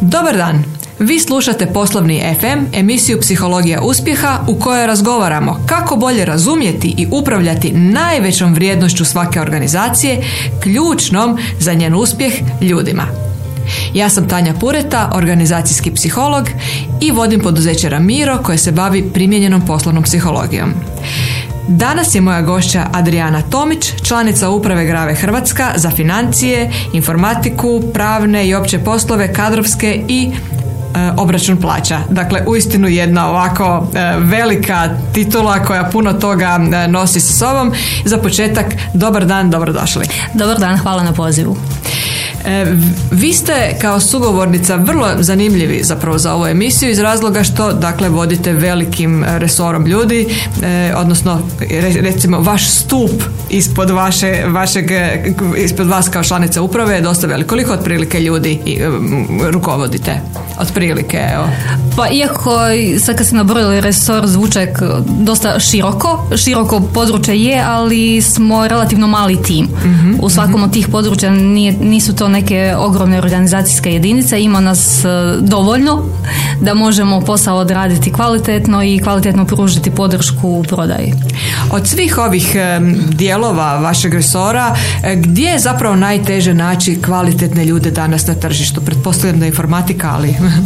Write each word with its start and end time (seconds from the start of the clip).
Dobar 0.00 0.36
dan! 0.36 0.64
Vi 0.98 1.20
slušate 1.20 1.66
Poslovni 1.66 2.22
FM, 2.40 2.78
emisiju 2.78 3.20
Psihologija 3.20 3.82
uspjeha 3.82 4.38
u 4.48 4.54
kojoj 4.54 4.86
razgovaramo 4.86 5.60
kako 5.66 5.96
bolje 5.96 6.24
razumjeti 6.24 6.94
i 6.98 7.06
upravljati 7.10 7.72
najvećom 7.72 8.54
vrijednošću 8.54 9.04
svake 9.04 9.40
organizacije, 9.40 10.24
ključnom 10.62 11.38
za 11.58 11.74
njen 11.74 11.94
uspjeh 11.94 12.32
ljudima. 12.60 13.06
Ja 13.94 14.08
sam 14.08 14.28
Tanja 14.28 14.54
Pureta, 14.54 15.10
organizacijski 15.14 15.90
psiholog 15.90 16.48
i 17.00 17.10
vodim 17.10 17.40
poduzeće 17.40 17.88
Ramiro 17.88 18.38
koje 18.42 18.58
se 18.58 18.72
bavi 18.72 19.10
primijenjenom 19.14 19.66
poslovnom 19.66 20.02
psihologijom. 20.02 20.74
Danas 21.68 22.14
je 22.14 22.20
moja 22.20 22.42
gošća 22.42 22.86
Adriana 22.92 23.42
Tomić, 23.42 23.92
članica 24.02 24.50
uprave 24.50 24.86
Grave 24.86 25.14
Hrvatska 25.14 25.72
za 25.76 25.90
financije, 25.90 26.70
informatiku, 26.92 27.82
pravne 27.94 28.48
i 28.48 28.54
opće 28.54 28.78
poslove, 28.78 29.32
kadrovske 29.32 30.00
i 30.08 30.30
obračun 31.16 31.56
plaća. 31.56 31.98
Dakle, 32.10 32.42
uistinu 32.46 32.88
jedna 32.88 33.30
ovako 33.30 33.86
e, 33.94 34.14
velika 34.18 34.88
titula 35.12 35.64
koja 35.64 35.84
puno 35.84 36.12
toga 36.12 36.60
e, 36.72 36.88
nosi 36.88 37.20
sa 37.20 37.32
sobom. 37.32 37.72
Za 38.04 38.18
početak, 38.18 38.66
dobar 38.94 39.26
dan, 39.26 39.50
dobrodošli. 39.50 40.06
Dobar 40.34 40.58
dan, 40.58 40.78
hvala 40.78 41.02
na 41.02 41.12
pozivu. 41.12 41.56
E, 42.46 42.66
vi 43.10 43.32
ste 43.32 43.52
kao 43.80 44.00
sugovornica 44.00 44.76
vrlo 44.76 45.08
zanimljivi 45.18 45.80
zapravo 45.82 46.18
za 46.18 46.34
ovu 46.34 46.46
emisiju 46.46 46.90
iz 46.90 46.98
razloga 46.98 47.44
što 47.44 47.72
dakle 47.72 48.08
vodite 48.08 48.52
velikim 48.52 49.24
resorom 49.28 49.86
ljudi, 49.86 50.28
e, 50.62 50.92
odnosno 50.96 51.40
recimo 52.00 52.40
vaš 52.40 52.70
stup 52.70 53.22
ispod 53.50 53.90
vaše, 53.90 54.44
vašeg, 54.46 54.90
ispod 55.56 55.86
vas 55.86 56.08
kao 56.08 56.22
članica 56.22 56.62
uprave 56.62 56.94
je 56.94 57.00
dosta 57.00 57.26
veliko. 57.26 57.48
Koliko 57.48 57.72
otprilike 57.72 58.20
ljudi 58.20 58.58
rukovodite? 59.50 60.20
Otprilike, 60.58 60.85
evo. 61.34 61.48
Pa 61.96 62.08
iako 62.08 62.58
sad 63.00 63.16
kad 63.16 63.26
ste 63.26 63.36
nabrojili 63.36 63.80
resor 63.80 64.26
zvučak 64.26 64.68
dosta 65.20 65.60
široko, 65.60 66.28
široko 66.36 66.80
područje 66.80 67.42
je, 67.42 67.62
ali 67.66 68.22
smo 68.22 68.68
relativno 68.68 69.06
mali 69.06 69.42
tim. 69.42 69.68
Mhm, 69.84 70.14
U 70.20 70.30
svakom 70.30 70.52
mhm. 70.52 70.62
od 70.62 70.72
tih 70.72 70.88
područja 70.88 71.30
nije, 71.30 71.72
nisu 71.72 72.16
to 72.16 72.28
neke 72.28 72.74
ogromne 72.78 73.18
organizacijske 73.18 73.92
jedinice, 73.92 74.42
ima 74.42 74.60
nas 74.60 75.04
e, 75.04 75.08
dovoljno 75.40 76.02
da 76.60 76.74
možemo 76.74 77.20
posao 77.20 77.56
odraditi 77.56 78.12
kvalitetno 78.12 78.82
i 78.82 79.00
kvalitetno 79.02 79.44
pružiti 79.44 79.90
podršku 79.90 80.48
u 80.48 80.62
prodaji. 80.62 81.14
Od 81.70 81.88
svih 81.88 82.18
ovih 82.18 82.54
e, 82.54 82.80
dijelova 83.08 83.78
vašeg 83.78 84.14
resora, 84.14 84.76
e, 85.04 85.16
gdje 85.16 85.48
je 85.48 85.58
zapravo 85.58 85.96
najteže 85.96 86.54
naći 86.54 87.02
kvalitetne 87.02 87.64
ljude 87.64 87.90
danas 87.90 88.26
na 88.26 88.34
tržištu? 88.34 88.80
Pretpostavljam 88.80 89.38
da 89.38 89.44
je 89.44 89.48
informatika, 89.48 90.10
ali... 90.14 90.34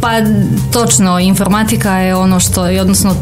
Pa 0.00 0.08
točno, 0.72 1.18
informatika 1.18 1.92
je 1.92 2.16
ono 2.16 2.40
što 2.40 2.66
je, 2.66 2.80
odnosno 2.80 3.14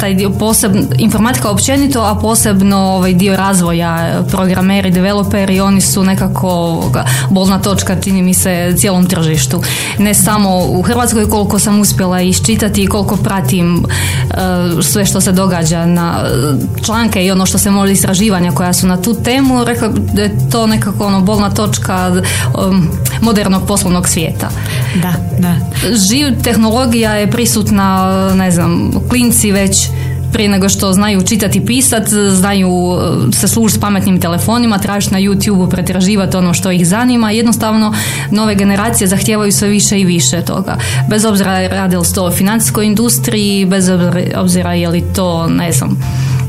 taj 0.00 0.14
dio 0.14 0.30
posebno, 0.30 0.82
informatika 0.98 1.50
općenito, 1.50 2.00
a 2.02 2.14
posebno 2.14 2.76
ovaj 2.76 3.14
dio 3.14 3.36
razvoja, 3.36 4.22
programeri, 4.30 4.90
developeri, 4.90 5.60
oni 5.60 5.80
su 5.80 6.04
nekako 6.04 6.82
bolna 7.30 7.58
točka, 7.58 8.00
čini 8.00 8.22
mi 8.22 8.34
se, 8.34 8.74
cijelom 8.76 9.06
tržištu. 9.06 9.62
Ne 9.98 10.14
samo 10.14 10.66
u 10.68 10.82
Hrvatskoj 10.82 11.30
koliko 11.30 11.58
sam 11.58 11.80
uspjela 11.80 12.20
iščitati 12.20 12.82
i 12.82 12.86
koliko 12.86 13.16
pratim 13.16 13.84
eh, 13.84 14.82
sve 14.82 15.06
što 15.06 15.20
se 15.20 15.32
događa 15.32 15.86
na 15.86 16.24
članke 16.82 17.24
i 17.24 17.30
ono 17.30 17.46
što 17.46 17.58
se 17.58 17.70
može 17.70 17.92
istraživanja 17.92 18.52
koja 18.52 18.72
su 18.72 18.86
na 18.86 19.02
tu 19.02 19.14
temu, 19.14 19.64
rekla 19.64 19.88
da 19.88 20.22
je 20.22 20.50
to 20.50 20.66
nekako 20.66 21.06
ono 21.06 21.20
bolna 21.20 21.50
točka 21.50 22.12
um, 22.68 22.90
modernog 23.20 23.66
poslovnog 23.66 24.08
svijeta. 24.08 24.48
Da, 25.02 25.14
da. 25.38 25.54
Živ 26.08 26.42
tehnologija 26.42 27.14
je 27.14 27.30
prisutna, 27.30 28.08
ne 28.34 28.50
znam, 28.50 28.90
klinci 29.08 29.52
već 29.52 29.88
prije 30.32 30.48
nego 30.48 30.68
što 30.68 30.92
znaju 30.92 31.22
čitati 31.22 31.58
i 31.58 31.66
pisat, 31.66 32.08
znaju 32.30 32.70
e, 32.70 33.32
se 33.32 33.48
služiti 33.48 33.78
s 33.78 33.80
pametnim 33.80 34.20
telefonima, 34.20 34.78
tražiti 34.78 35.14
na 35.14 35.20
YouTube, 35.20 35.70
pretraživati 35.70 36.36
ono 36.36 36.54
što 36.54 36.70
ih 36.70 36.86
zanima. 36.86 37.30
Jednostavno, 37.30 37.94
nove 38.30 38.54
generacije 38.54 39.08
zahtijevaju 39.08 39.52
sve 39.52 39.68
više 39.68 40.00
i 40.00 40.04
više 40.04 40.42
toga. 40.42 40.76
Bez 41.08 41.24
obzira 41.24 41.68
radi 41.68 41.96
li 41.96 42.04
to 42.14 42.24
o 42.24 42.30
financijskoj 42.30 42.86
industriji, 42.86 43.64
bez 43.64 43.90
obzira 44.36 44.72
je 44.72 44.88
li 44.88 45.04
to, 45.14 45.46
ne 45.46 45.72
znam, 45.72 45.98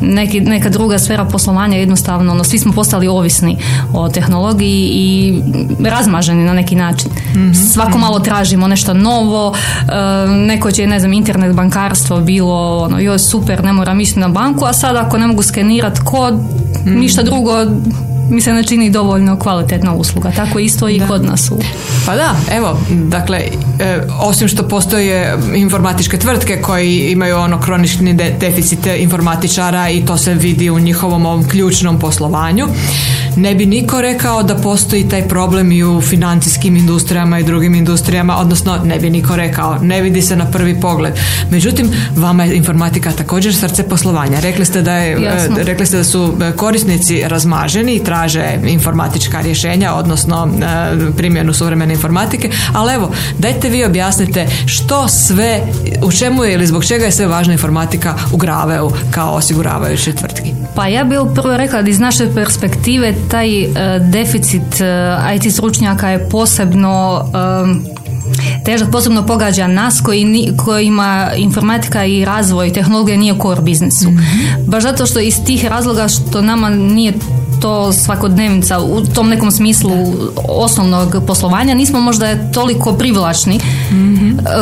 neki, 0.01 0.41
neka 0.41 0.69
druga 0.69 0.99
sfera 0.99 1.25
poslovanja 1.25 1.77
jednostavno, 1.77 2.33
no 2.33 2.43
svi 2.43 2.59
smo 2.59 2.73
postali 2.73 3.07
ovisni 3.07 3.57
o 3.93 4.09
tehnologiji 4.09 4.89
i 4.93 5.41
razmaženi 5.83 6.43
na 6.43 6.53
neki 6.53 6.75
način. 6.75 7.11
mm 7.35 7.53
Svako 7.73 7.97
malo 7.97 8.19
tražimo 8.19 8.67
nešto 8.67 8.93
novo, 8.93 9.55
e, 9.55 10.29
neko 10.29 10.71
će, 10.71 10.87
ne 10.87 10.99
znam, 10.99 11.13
internet 11.13 11.55
bankarstvo 11.55 12.19
bilo, 12.19 12.77
ono, 12.83 12.99
joj 12.99 13.19
super, 13.19 13.63
ne 13.63 13.73
moram 13.73 13.99
ići 13.99 14.19
na 14.19 14.27
banku, 14.27 14.65
a 14.65 14.73
sad 14.73 14.95
ako 14.95 15.17
ne 15.17 15.27
mogu 15.27 15.43
skenirati 15.43 16.01
kod, 16.05 16.33
mm 16.85 16.99
ništa 16.99 17.23
drugo 17.23 17.65
mi 18.29 18.41
se 18.41 18.53
ne 18.53 18.63
čini 18.63 18.89
dovoljno 18.89 19.39
kvalitetna 19.39 19.93
usluga. 19.93 20.31
Tako 20.31 20.59
isto 20.59 20.89
i 20.89 21.01
kod 21.07 21.25
nas. 21.25 21.51
U... 21.51 21.59
Pa 22.05 22.15
da, 22.15 22.35
evo, 22.51 22.79
dakle, 22.89 23.37
e, 23.79 24.01
osim 24.19 24.47
što 24.47 24.67
postoje 24.67 25.37
informatičke 25.55 26.17
tvrtke 26.17 26.61
koji 26.61 27.11
imaju 27.11 27.37
ono 27.37 27.61
kronični 27.61 28.13
de- 28.13 28.35
deficit 28.39 28.87
informatičara 28.97 29.89
i 29.89 30.05
to 30.05 30.17
se 30.17 30.33
vidi 30.33 30.69
u 30.69 30.79
njihovom 30.79 31.25
ovom 31.25 31.49
ključnom 31.49 31.99
poslovanju, 31.99 32.67
ne 33.35 33.55
bi 33.55 33.65
niko 33.65 34.01
rekao 34.01 34.43
da 34.43 34.55
postoji 34.55 35.09
taj 35.09 35.27
problem 35.27 35.71
i 35.71 35.83
u 35.83 36.01
financijskim 36.01 36.75
industrijama 36.75 37.39
i 37.39 37.43
drugim 37.43 37.75
industrijama, 37.75 38.37
odnosno 38.37 38.77
ne 38.85 38.99
bi 38.99 39.09
niko 39.09 39.35
rekao, 39.35 39.77
ne 39.81 40.01
vidi 40.01 40.21
se 40.21 40.35
na 40.35 40.45
prvi 40.45 40.81
pogled. 40.81 41.13
Međutim, 41.51 41.91
vama 42.15 42.43
je 42.43 42.55
informatika 42.55 43.11
također 43.11 43.55
srce 43.55 43.83
poslovanja. 43.89 44.39
Rekli 44.39 44.65
ste 44.65 44.81
da, 44.81 44.93
je, 44.93 45.11
e, 45.13 45.63
rekli 45.63 45.85
ste 45.85 45.97
da 45.97 46.03
su 46.03 46.33
korisnici 46.55 47.23
razmaženi 47.27 47.95
i 47.95 48.03
traže 48.15 48.59
informatička 48.67 49.41
rješenja, 49.41 49.93
odnosno 49.93 50.47
e, 50.47 51.11
primjenu 51.17 51.53
suvremene 51.53 51.93
informatike, 51.93 52.49
ali 52.73 52.93
evo, 52.93 53.11
dajte 53.39 53.69
vi 53.69 53.85
objasnite 53.85 54.47
što 54.65 55.07
sve, 55.07 55.61
u 56.03 56.11
čemu 56.11 56.43
je 56.43 56.53
ili 56.53 56.67
zbog 56.67 56.85
čega 56.85 57.05
je 57.05 57.11
sve 57.11 57.27
važna 57.27 57.53
informatika 57.53 58.15
u 58.31 58.37
Graveu 58.37 58.91
kao 59.11 59.33
osiguravajući 59.33 60.15
tvrtki? 60.15 60.53
Pa 60.75 60.87
ja 60.87 61.03
bih 61.03 61.17
prvo 61.35 61.57
rekla 61.57 61.81
da 61.81 61.89
iz 61.89 61.99
naše 61.99 62.33
perspektive 62.35 63.13
taj 63.31 63.63
e, 63.63 63.67
deficit 63.99 64.81
e, 64.81 65.17
IT 65.35 65.53
stručnjaka 65.53 66.09
je 66.09 66.29
posebno 66.29 67.25
težak 68.65 68.91
posebno 68.91 69.25
pogađa 69.25 69.67
nas 69.67 70.01
koji, 70.01 70.53
kojima 70.57 71.31
informatika 71.37 72.05
i 72.05 72.25
razvoj 72.25 72.73
tehnologije 72.73 73.17
nije 73.17 73.35
core 73.41 73.61
biznisu. 73.61 74.09
mm 74.09 74.17
Baš 74.67 74.83
zato 74.83 75.05
što 75.05 75.19
iz 75.19 75.43
tih 75.45 75.65
razloga 75.65 76.07
što 76.07 76.41
nama 76.41 76.69
nije 76.69 77.13
to 77.61 77.93
svakodnevnica 77.93 78.79
u 78.79 79.01
tom 79.01 79.29
nekom 79.29 79.51
smislu 79.51 79.91
osnovnog 80.49 81.15
poslovanja 81.27 81.73
nismo 81.73 81.99
možda 81.99 82.51
toliko 82.51 82.93
privlačni 82.93 83.59
mm 83.91 84.15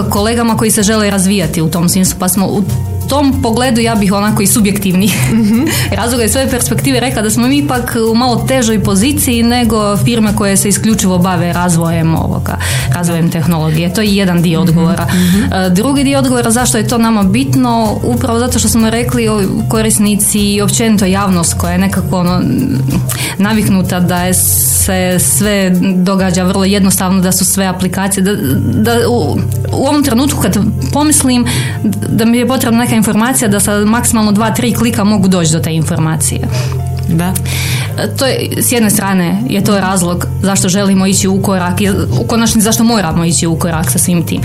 kolegama 0.10 0.58
koji 0.58 0.72
se 0.72 0.84
žele 0.84 1.10
razvijati 1.10 1.62
u 1.62 1.70
tom 1.70 1.90
smislu 1.90 2.16
pa 2.20 2.30
smo 2.30 2.48
u 2.48 2.64
tom 3.10 3.42
pogledu 3.42 3.82
ja 3.82 3.96
bih 3.96 4.14
onako 4.14 4.42
i 4.42 4.48
subjektivni 4.48 5.06
mm-hmm. 5.32 5.66
razloga 6.00 6.24
iz 6.24 6.32
svoje 6.32 6.50
perspektive 6.50 7.00
rekla 7.00 7.22
da 7.22 7.30
smo 7.30 7.48
mi 7.48 7.58
ipak 7.58 7.98
u 8.12 8.16
malo 8.16 8.46
težoj 8.48 8.84
poziciji 8.84 9.44
nego 9.44 9.98
firme 9.98 10.36
koje 10.36 10.58
se 10.58 10.70
isključivo 10.70 11.18
bave 11.18 11.54
razvojem 11.54 12.16
ovoga, 12.16 12.58
razvojem 12.96 13.32
tehnologije. 13.32 13.94
To 13.94 14.02
je 14.02 14.16
jedan 14.16 14.42
dio 14.42 14.60
mhm. 14.60 14.70
odgovora. 14.70 15.06
mm 15.06 15.74
Drugi 15.74 16.04
dio 16.04 16.20
odgovora 16.20 16.52
zašto 16.52 16.78
je 16.78 16.88
to 16.88 16.98
nama 16.98 17.24
bitno, 17.24 18.00
upravo 18.04 18.40
zato 18.40 18.60
što 18.60 18.68
smo 18.68 18.90
rekli 18.90 19.30
korisnici 19.70 20.40
i 20.40 20.62
općenito 20.62 21.06
javnost 21.06 21.54
koja 21.54 21.72
je 21.72 21.78
nekako 21.78 22.20
ono, 22.20 22.42
naviknuta 23.38 24.00
da 24.00 24.24
je 24.24 24.34
se 24.34 25.20
sve 25.20 25.72
događa 25.96 26.44
vrlo 26.44 26.66
jednostavno, 26.66 27.22
da 27.22 27.32
su 27.32 27.46
sve 27.46 27.66
aplikacije, 27.66 28.24
da, 28.24 28.36
da 28.82 29.10
u, 29.10 29.38
u 29.74 29.88
ovom 29.88 30.04
trenutku 30.04 30.42
kad 30.42 30.58
pomislim 30.94 31.46
da 32.10 32.26
mi 32.26 32.38
je 32.38 32.48
potrebna 32.48 32.80
neka 32.80 32.93
informacija 32.96 33.48
da 33.48 33.60
sa 33.60 33.86
maksimalno 33.86 34.32
dva, 34.32 34.54
tri 34.54 34.74
klika 34.74 35.04
mogu 35.04 35.28
doći 35.28 35.52
do 35.54 35.60
te 35.60 35.74
informacije. 35.74 36.48
Da. 37.14 37.34
To 38.18 38.26
je, 38.26 38.50
s 38.62 38.72
jedne 38.72 38.90
strane 38.90 39.42
je 39.50 39.64
to 39.64 39.80
razlog 39.80 40.28
zašto 40.42 40.70
želimo 40.70 41.08
ići 41.08 41.28
u 41.28 41.42
korak 41.42 41.82
i 41.82 41.90
u 41.90 42.28
konačnici 42.28 42.64
zašto 42.64 42.84
moramo 42.84 43.26
ići 43.26 43.48
u 43.48 43.56
korak 43.56 43.92
sa 43.92 44.00
svim 44.00 44.26
tim. 44.26 44.42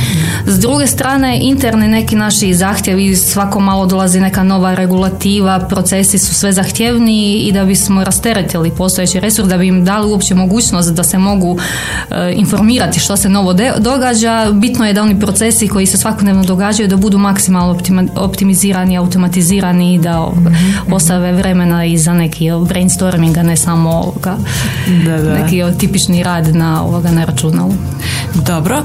S 0.47 0.59
druge 0.59 0.87
strane, 0.87 1.39
interni 1.43 1.89
neki 1.89 2.17
naši 2.17 2.55
zahtjevi, 2.55 3.17
svako 3.17 3.61
malo 3.61 3.87
dolazi 3.87 4.21
neka 4.21 4.43
nova 4.43 4.75
regulativa, 4.75 5.59
procesi 5.59 6.19
su 6.19 6.35
sve 6.35 6.53
zahtjevniji 6.53 7.41
i 7.41 7.53
da 7.53 7.65
bismo 7.65 8.05
rasteretili 8.05 8.71
postojeći 8.71 9.21
resurs, 9.21 9.49
da 9.49 9.59
bi 9.59 9.67
im 9.67 9.85
dali 9.85 10.11
uopće 10.11 10.35
mogućnost 10.35 10.95
da 10.95 11.05
se 11.05 11.19
mogu 11.19 11.59
e, 12.11 12.33
informirati 12.37 13.01
što 13.01 13.17
se 13.17 13.29
novo 13.29 13.55
događa, 13.79 14.53
bitno 14.53 14.87
je 14.87 14.93
da 14.93 15.03
oni 15.03 15.21
procesi 15.21 15.69
koji 15.69 15.87
se 15.87 15.97
svakodnevno 15.97 16.45
događaju 16.45 16.89
da 16.89 16.97
budu 16.97 17.19
maksimalno 17.19 17.79
optimizirani, 18.17 18.97
automatizirani 18.97 19.95
i 19.95 19.99
da 19.99 20.19
mm 20.19 20.93
ostave 20.93 21.33
vremena 21.33 21.85
i 21.85 21.99
za 21.99 22.15
neki 22.15 22.51
brainstorminga, 22.65 23.43
ne 23.43 23.57
samo 23.57 23.91
ovoga, 23.91 24.37
da, 25.05 25.23
da. 25.23 25.35
neki 25.35 25.63
tipični 25.79 26.23
rad 26.23 26.57
na, 26.57 26.85
ovoga, 26.85 27.11
na 27.11 27.25
računalu. 27.25 27.75
Dobro. 28.35 28.83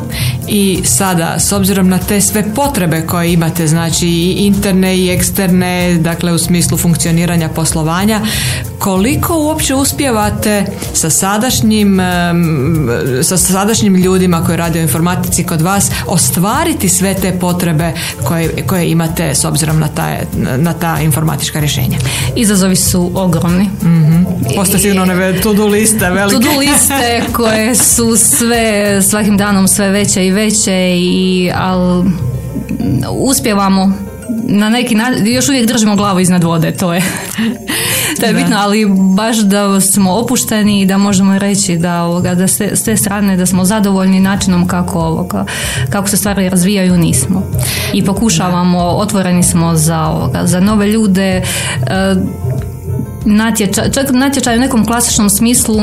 I 0.47 0.81
sada, 0.85 1.39
s 1.39 1.51
obzirom 1.51 1.89
na 1.89 1.97
te 1.97 2.21
sve 2.21 2.53
potrebe 2.55 3.01
koje 3.01 3.33
imate, 3.33 3.67
znači 3.67 4.07
i 4.07 4.31
interne 4.31 4.97
i 4.97 5.09
eksterne, 5.09 5.97
dakle 5.97 6.33
u 6.33 6.37
smislu 6.37 6.77
funkcioniranja 6.77 7.49
poslovanja, 7.49 8.21
koliko 8.83 9.37
uopće 9.37 9.75
uspijevate 9.75 10.65
sa 10.93 11.09
sadašnjim, 11.09 11.99
sa 13.23 13.37
sadašnjim 13.37 13.95
ljudima 13.95 14.43
koji 14.45 14.57
rade 14.57 14.79
u 14.79 14.81
informatici 14.81 15.43
kod 15.43 15.61
vas 15.61 15.91
ostvariti 16.07 16.89
sve 16.89 17.13
te 17.13 17.39
potrebe 17.39 17.91
koje, 18.23 18.63
koje 18.67 18.89
imate 18.89 19.35
s 19.35 19.45
obzirom 19.45 19.79
na 19.79 19.87
ta, 19.87 20.15
na 20.57 20.73
ta 20.73 20.99
informatička 21.01 21.59
rješenja? 21.59 21.97
Izazovi 22.35 22.75
su 22.75 23.11
ogromni. 23.15 23.63
Mm-hmm. 23.63 24.25
Postoje 24.55 24.79
sigurno 24.79 25.01
one 25.01 25.41
to-do 25.41 25.67
liste 25.67 26.09
velike. 26.09 26.35
To-do 26.35 26.59
liste 26.59 27.23
koje 27.33 27.75
su 27.75 28.17
sve, 28.17 29.01
svakim 29.01 29.37
danom 29.37 29.67
sve 29.67 29.89
veće 29.89 30.25
i 30.25 30.31
veće, 30.31 30.95
i, 30.97 31.51
ali 31.55 32.11
uspjevamo 33.09 33.93
na 34.43 34.69
neki 34.69 34.95
način, 34.95 35.27
još 35.27 35.49
uvijek 35.49 35.67
držimo 35.67 35.95
glavu 35.95 36.19
iznad 36.19 36.43
vode, 36.43 36.71
to 36.71 36.93
je 36.93 37.01
to 38.23 38.27
je 38.27 38.33
bitno, 38.33 38.57
ali 38.59 38.85
baš 39.15 39.37
da 39.37 39.81
smo 39.81 40.11
opušteni 40.11 40.81
i 40.81 40.85
da 40.85 40.97
možemo 40.97 41.39
reći 41.39 41.77
da, 41.77 42.03
ovoga, 42.03 42.35
da 42.35 42.47
se, 42.47 42.75
s 42.75 42.83
te 42.83 42.97
strane 42.97 43.37
da 43.37 43.45
smo 43.45 43.65
zadovoljni 43.65 44.19
načinom 44.19 44.67
kako, 44.67 44.99
ovoga, 44.99 45.45
kako 45.89 46.07
se 46.07 46.17
stvari 46.17 46.49
razvijaju 46.49 46.97
nismo. 46.97 47.43
I 47.93 48.05
pokušavamo, 48.05 48.79
otvoreni 48.79 49.43
smo 49.43 49.75
za, 49.75 50.07
ovoga, 50.07 50.41
za 50.43 50.59
nove 50.59 50.87
ljude, 50.87 51.27
e, 51.31 51.41
natječaj, 53.25 53.91
čak 53.91 54.11
natječaj 54.11 54.57
u 54.57 54.59
nekom 54.59 54.85
klasičnom 54.85 55.29
smislu 55.29 55.75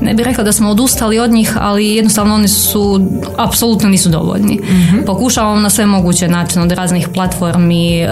ne 0.00 0.14
bih 0.14 0.26
rekla 0.26 0.44
da 0.44 0.52
smo 0.52 0.70
odustali 0.70 1.18
od 1.18 1.30
njih, 1.30 1.56
ali 1.60 1.94
jednostavno 1.94 2.34
oni 2.34 2.48
su 2.48 3.00
apsolutno 3.36 3.88
nisu 3.88 4.08
dovoljni. 4.08 4.54
mm 4.54 5.04
Pokušavamo 5.06 5.60
na 5.60 5.70
sve 5.70 5.86
moguće 5.86 6.28
načine 6.28 6.64
od 6.64 6.72
raznih 6.72 7.08
platformi 7.14 8.00
e, 8.00 8.08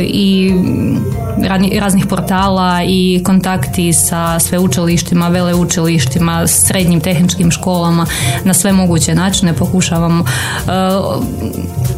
i 0.00 0.52
raznih 1.80 2.06
portala 2.06 2.82
i 2.86 3.22
kontakti 3.24 3.92
sa 3.92 4.38
sveučilištima, 4.40 5.28
veleučilištima, 5.28 6.46
srednjim 6.46 7.00
tehničkim 7.00 7.50
školama 7.50 8.06
na 8.44 8.54
sve 8.54 8.72
moguće 8.72 9.14
načine 9.14 9.52
pokušavamo 9.52 10.24
e, 10.24 10.70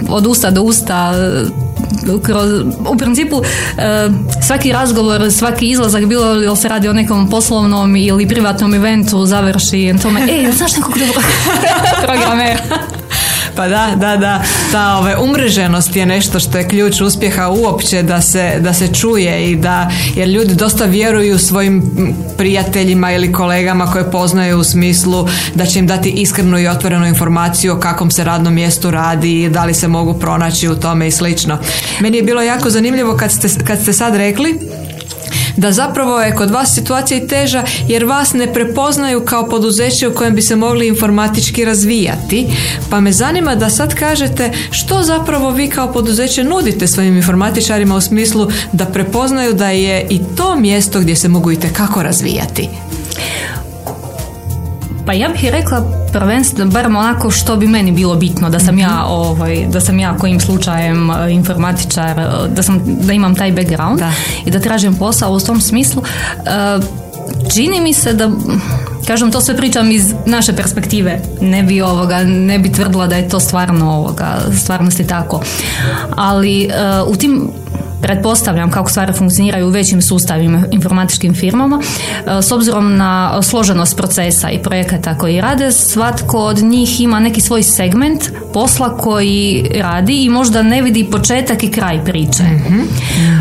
od 0.08 0.26
usta 0.26 0.50
do 0.50 0.62
usta 0.62 1.12
kroz, 2.22 2.50
u 2.88 2.96
principu 2.96 3.42
e, 3.78 4.08
svaki 4.46 4.72
razgovor, 4.72 5.32
svaki 5.32 5.70
izlazak, 5.70 6.06
bilo 6.06 6.32
li 6.32 6.56
se 6.56 6.68
radi 6.68 6.88
o 6.88 6.92
nekom 6.92 7.30
poslovnom 7.30 7.96
ili 7.96 8.28
privatnom 8.28 8.74
eventu, 8.74 9.26
završi 9.26 9.94
tome, 10.02 10.20
ej, 10.30 10.52
znaš 10.52 10.76
nekog 10.76 10.98
dobro 10.98 11.20
programera? 12.06 12.58
Pa 13.56 13.68
da, 13.68 13.92
da, 13.96 14.16
da. 14.16 14.42
Ta 14.72 14.96
ove, 14.98 15.16
umreženost 15.16 15.96
je 15.96 16.06
nešto 16.06 16.40
što 16.40 16.58
je 16.58 16.68
ključ 16.68 17.00
uspjeha 17.00 17.48
uopće 17.48 18.02
da 18.02 18.20
se, 18.20 18.56
da 18.60 18.72
se 18.72 18.94
čuje 18.94 19.50
i 19.50 19.56
da, 19.56 19.90
jer 20.14 20.28
ljudi 20.28 20.54
dosta 20.54 20.84
vjeruju 20.84 21.38
svojim 21.38 21.82
prijateljima 22.36 23.12
ili 23.12 23.32
kolegama 23.32 23.86
koje 23.92 24.10
poznaju 24.10 24.58
u 24.58 24.64
smislu 24.64 25.28
da 25.54 25.66
će 25.66 25.78
im 25.78 25.86
dati 25.86 26.10
iskrenu 26.10 26.58
i 26.58 26.68
otvorenu 26.68 27.06
informaciju 27.06 27.72
o 27.72 27.80
kakvom 27.80 28.10
se 28.10 28.24
radnom 28.24 28.54
mjestu 28.54 28.90
radi 28.90 29.42
i 29.42 29.48
da 29.48 29.64
li 29.64 29.74
se 29.74 29.88
mogu 29.88 30.14
pronaći 30.14 30.68
u 30.68 30.76
tome 30.76 31.08
i 31.08 31.10
slično. 31.10 31.58
Meni 32.00 32.16
je 32.16 32.22
bilo 32.22 32.42
jako 32.42 32.70
zanimljivo 32.70 33.16
kad 33.16 33.32
ste, 33.32 33.48
kad 33.64 33.82
ste 33.82 33.92
sad 33.92 34.16
rekli 34.16 34.58
da 35.56 35.72
zapravo 35.72 36.20
je 36.20 36.34
kod 36.34 36.50
vas 36.50 36.74
situacija 36.74 37.18
i 37.18 37.28
teža 37.28 37.64
jer 37.88 38.04
vas 38.04 38.32
ne 38.32 38.52
prepoznaju 38.52 39.24
kao 39.24 39.48
poduzeće 39.48 40.08
u 40.08 40.14
kojem 40.14 40.34
bi 40.34 40.42
se 40.42 40.56
mogli 40.56 40.88
informatički 40.88 41.64
razvijati. 41.64 42.46
Pa 42.90 43.00
me 43.00 43.12
zanima 43.12 43.54
da 43.54 43.70
sad 43.70 43.94
kažete 43.94 44.52
što 44.70 45.02
zapravo 45.02 45.50
vi 45.50 45.68
kao 45.68 45.92
poduzeće 45.92 46.44
nudite 46.44 46.86
svojim 46.86 47.16
informatičarima 47.16 47.96
u 47.96 48.00
smislu 48.00 48.48
da 48.72 48.84
prepoznaju 48.84 49.52
da 49.52 49.70
je 49.70 50.06
i 50.10 50.20
to 50.36 50.56
mjesto 50.56 51.00
gdje 51.00 51.16
se 51.16 51.28
mogu 51.28 51.52
i 51.52 51.58
kako 51.72 52.02
razvijati. 52.02 52.68
Pa 55.06 55.12
ja 55.12 55.28
bih 55.28 55.50
rekla 55.50 55.92
prvenstveno, 56.12 56.70
barem 56.70 56.96
onako 56.96 57.30
što 57.30 57.56
bi 57.56 57.66
meni 57.66 57.92
bilo 57.92 58.14
bitno, 58.14 58.50
da 58.50 58.58
sam 58.58 58.78
ja, 58.78 58.88
mhm. 58.88 59.06
ovaj, 59.08 59.66
da 59.72 59.80
sam 59.80 59.98
ja 59.98 60.16
kojim 60.16 60.40
slučajem 60.40 61.10
e, 61.10 61.32
informatičar, 61.32 62.18
e, 62.18 62.26
da, 62.48 62.62
sam, 62.62 62.80
da 62.84 63.12
imam 63.12 63.34
taj 63.34 63.52
background 63.52 64.00
i 64.44 64.50
da 64.50 64.60
tražim 64.60 64.94
posao 64.94 65.32
u 65.32 65.40
tom 65.40 65.60
smislu. 65.60 66.02
E, 66.02 66.80
čini 67.54 67.80
mi 67.80 67.92
se 67.92 68.12
da 68.12 68.30
kažem 69.06 69.30
to 69.30 69.40
sve 69.40 69.56
pričam 69.56 69.90
iz 69.90 70.14
naše 70.26 70.52
perspektive 70.52 71.20
ne 71.40 71.62
bi 71.62 71.82
ovoga 71.82 72.22
ne 72.22 72.58
bi 72.58 72.72
tvrdila 72.72 73.06
da 73.06 73.16
je 73.16 73.28
to 73.28 73.40
stvarno 73.40 73.92
ovoga 73.92 74.38
stvarnosti 74.62 75.06
tako 75.06 75.42
ali 76.16 76.70
u 77.06 77.16
tim 77.16 77.50
pretpostavljam 78.02 78.70
kako 78.70 78.90
stvari 78.90 79.12
funkcioniraju 79.12 79.66
u 79.66 79.70
većim 79.70 80.02
sustavima 80.02 80.62
informatičkim 80.70 81.34
firmama. 81.34 81.80
E, 82.26 82.42
s 82.42 82.52
obzirom 82.52 82.96
na 82.96 83.42
složenost 83.42 83.96
procesa 83.96 84.50
i 84.50 84.62
projekata 84.62 85.18
koji 85.18 85.40
rade, 85.40 85.72
svatko 85.72 86.38
od 86.38 86.62
njih 86.62 87.00
ima 87.00 87.20
neki 87.20 87.40
svoj 87.40 87.62
segment 87.62 88.30
posla 88.52 88.96
koji 88.96 89.70
radi 89.80 90.24
i 90.24 90.28
možda 90.28 90.62
ne 90.62 90.82
vidi 90.82 91.04
početak 91.10 91.62
i 91.62 91.70
kraj 91.70 92.04
priče. 92.04 92.42
Mhm, 92.42 92.80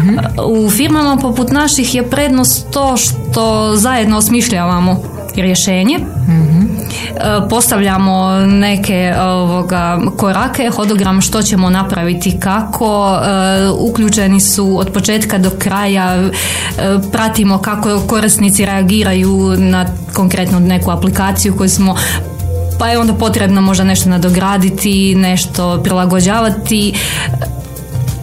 mhm. 0.04 0.18
U 0.46 0.70
firmama 0.70 1.18
poput 1.18 1.52
naših 1.52 1.96
je 1.96 2.10
prednost 2.10 2.68
to 2.72 2.98
što 2.98 3.72
zajedno 3.76 4.18
osmišljavamo 4.18 5.15
rješenje. 5.42 5.98
mm 6.28 6.56
Postavljamo 7.50 8.40
neke 8.40 9.14
ovoga, 9.22 10.02
korake, 10.18 10.70
hodogram 10.76 11.22
što 11.22 11.42
ćemo 11.42 11.70
napraviti, 11.70 12.40
kako, 12.40 13.16
e, 13.16 13.70
uključeni 13.70 14.40
su 14.40 14.80
od 14.80 14.92
početka 14.94 15.38
do 15.38 15.50
kraja, 15.60 16.16
e, 16.16 16.30
pratimo 17.12 17.58
kako 17.58 18.00
korisnici 18.08 18.66
reagiraju 18.66 19.56
na 19.58 19.86
konkretno 20.14 20.60
neku 20.60 20.92
aplikaciju 20.92 21.58
koju 21.58 21.70
smo 21.70 21.96
pa 22.80 22.88
je 22.88 23.00
onda 23.00 23.14
potrebno 23.14 23.62
možda 23.62 23.84
nešto 23.84 24.10
nadograditi, 24.10 25.16
nešto 25.16 25.82
prilagođavati. 25.84 26.94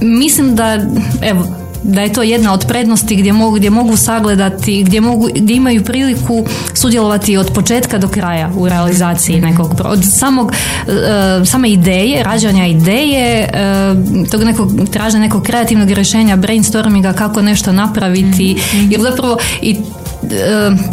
Mislim 0.00 0.56
da, 0.56 0.79
evo, 1.23 1.62
da 1.82 2.00
je 2.00 2.12
to 2.12 2.23
jedna 2.23 2.52
od 2.52 2.64
prednosti 2.69 3.17
gdje 3.17 3.32
mogu, 3.32 3.56
gdje 3.56 3.70
mogu 3.70 3.96
sagledati, 3.96 4.82
gdje, 4.82 5.00
mogu, 5.00 5.29
gdje 5.34 5.55
imaju 5.55 5.84
priliku 5.84 6.44
sudjelovati 6.75 7.37
od 7.37 7.50
početka 7.55 7.99
do 7.99 8.08
kraja 8.08 8.50
u 8.56 8.69
realizaciji 8.69 9.40
nekog, 9.40 9.75
od 9.84 10.05
samog, 10.05 10.52
e, 10.52 11.44
same 11.44 11.70
ideje, 11.70 12.22
rađanja 12.22 12.67
ideje, 12.67 13.48
uh, 13.53 14.29
tog 14.31 14.43
nekog, 14.43 14.70
traženja 14.91 15.22
nekog 15.22 15.43
kreativnog 15.43 15.91
rješenja, 15.91 16.36
brainstorminga, 16.36 17.12
kako 17.12 17.43
nešto 17.43 17.72
napraviti, 17.72 18.56
mhm. 18.74 18.93
jer 18.93 19.01
zapravo 19.01 19.36
i 19.62 19.70
e, 19.70 19.77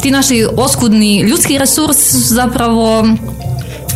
ti 0.02 0.12
naši 0.12 0.46
oskudni 0.58 1.22
ljudski 1.22 1.58
resurs 1.58 1.98
zapravo 2.12 3.08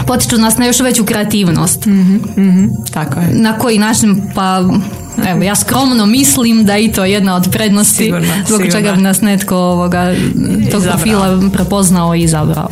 potiču 0.08 0.38
nas 0.38 0.58
na 0.58 0.66
još 0.66 0.80
veću 0.80 1.06
kreativnost. 1.06 1.86
mm 1.86 2.68
Tako 2.92 3.20
je. 3.20 3.28
Na 3.32 3.58
koji 3.58 3.80
način 3.80 4.22
pa 4.36 4.62
Evo, 5.28 5.44
ja 5.44 5.56
skromno 5.56 6.06
mislim 6.06 6.66
da 6.66 6.78
i 6.78 6.92
to 6.92 7.06
jedna 7.06 7.36
od 7.36 7.48
prednosti 7.52 8.04
sigurno, 8.04 8.34
zbog 8.48 8.62
čega 8.72 8.92
bi 8.92 9.02
nas 9.02 9.22
netko 9.22 9.56
ovoga, 9.56 10.14
tog 10.72 10.84
profila 10.84 11.40
prepoznao 11.54 12.16
i 12.16 12.22
izabrao. 12.22 12.70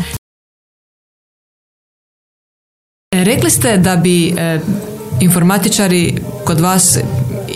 E, 3.16 3.24
rekli 3.24 3.50
ste 3.50 3.78
da 3.78 3.96
bi 3.96 4.34
e, 4.38 4.60
informatičari 5.20 6.16
kod 6.46 6.60
vas 6.60 6.98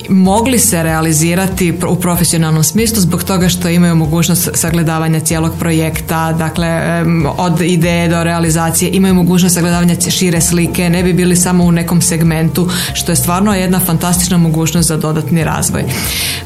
mogli 0.09 0.59
se 0.59 0.83
realizirati 0.83 1.74
u 1.88 1.95
profesionalnom 1.95 2.63
smislu 2.63 3.01
zbog 3.01 3.24
toga 3.24 3.50
što 3.50 3.69
imaju 3.69 3.95
mogućnost 3.95 4.50
sagledavanja 4.53 5.19
cijelog 5.19 5.51
projekta, 5.59 6.33
dakle 6.33 7.03
od 7.38 7.62
ideje 7.62 8.07
do 8.09 8.24
realizacije, 8.24 8.91
imaju 8.91 9.13
mogućnost 9.13 9.55
sagledavanja 9.55 9.95
šire 10.09 10.41
slike, 10.41 10.89
ne 10.89 11.03
bi 11.03 11.13
bili 11.13 11.35
samo 11.35 11.63
u 11.63 11.71
nekom 11.71 12.01
segmentu, 12.01 12.69
što 12.93 13.12
je 13.12 13.15
stvarno 13.15 13.53
jedna 13.53 13.79
fantastična 13.79 14.38
mogućnost 14.38 14.88
za 14.88 14.97
dodatni 14.97 15.43
razvoj. 15.43 15.83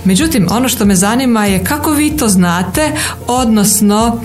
Međutim, 0.03 0.47
ono 0.49 0.69
što 0.69 0.85
me 0.85 0.95
zanima 0.95 1.45
je 1.45 1.63
kako 1.63 1.91
vi 1.91 2.17
to 2.17 2.27
znate, 2.27 2.91
odnosno 3.27 4.19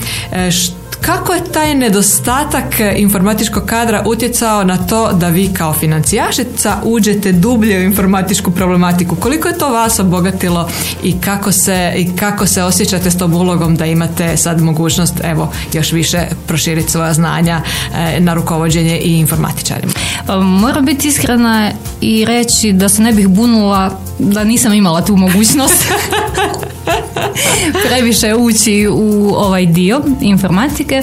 što 0.51 0.75
e, 0.75 0.84
kako 1.07 1.33
je 1.33 1.45
taj 1.45 1.75
nedostatak 1.75 2.81
informatičkog 2.97 3.67
kadra 3.67 4.03
utjecao 4.07 4.65
na 4.65 4.87
to 4.87 5.13
da 5.13 5.29
vi 5.29 5.51
kao 5.55 5.73
financijašica 5.73 6.77
uđete 6.85 7.33
dublje 7.33 7.79
u 7.79 7.83
informatičku 7.83 8.51
problematiku? 8.51 9.17
Koliko 9.17 9.49
je 9.49 9.59
to 9.59 9.69
vas 9.69 9.99
obogatilo 9.99 10.69
i 11.03 11.21
kako 11.21 11.53
se, 11.53 11.93
i 11.97 12.17
kako 12.17 12.47
se 12.47 12.63
osjećate 12.63 13.11
s 13.11 13.19
tom 13.19 13.35
ulogom 13.35 13.77
da 13.77 13.87
imate 13.87 14.37
sad 14.37 14.63
mogućnost 14.63 15.15
evo 15.25 15.53
još 15.73 15.93
više 15.93 16.27
proširiti 16.47 16.91
svoja 16.91 17.13
znanja 17.13 17.63
e, 17.95 18.21
na 18.21 18.35
rukovođenje 18.35 18.99
i 18.99 19.19
informatičarima? 19.19 19.93
Pa, 20.27 20.41
moram 20.41 20.85
biti 20.85 21.09
iskrena 21.09 21.71
i 22.01 22.25
reći 22.25 22.73
da 22.73 22.89
se 22.89 23.03
ne 23.03 23.13
bih 23.13 23.29
bunula 23.29 23.99
da 24.19 24.45
nisam 24.45 24.73
imala 24.73 25.05
tu 25.05 25.17
mogućnost. 25.17 25.85
previše 27.87 28.35
ući 28.35 28.89
u 28.91 29.35
ovaj 29.37 29.67
dio 29.67 30.01
informatike. 30.21 31.03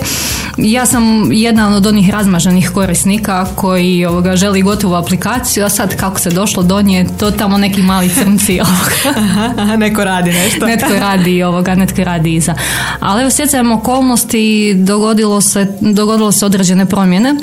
Ja 0.58 0.86
sam 0.86 1.32
jedna 1.32 1.75
od 1.75 1.86
onih 1.86 2.10
razmaženih 2.10 2.70
korisnika 2.70 3.46
koji 3.56 4.06
ovoga, 4.06 4.36
želi 4.36 4.62
gotovu 4.62 4.96
aplikaciju, 4.96 5.65
a 5.65 5.70
sad 5.70 5.96
kako 5.96 6.20
se 6.20 6.30
došlo 6.30 6.63
do 6.63 6.82
nje, 6.82 7.06
to 7.20 7.32
tamo 7.32 7.58
neki 7.58 7.82
mali 7.82 8.10
crnci. 8.10 8.60
aha, 9.58 9.75
neko 9.75 10.03
radi 10.03 10.32
nešto. 10.32 10.65
netko 10.65 10.94
radi 11.00 11.44
ovoga, 11.44 11.75
netko 11.75 12.03
radi 12.03 12.36
iza. 12.36 12.56
Ali 13.00 13.22
evo 13.22 13.32
sjecajem 13.32 13.72
okolnosti 13.72 14.74
dogodilo 14.74 15.41
se, 15.41 15.68
dogodilo 15.82 16.32
se 16.32 16.46
određene 16.46 16.86
promjene 16.86 17.36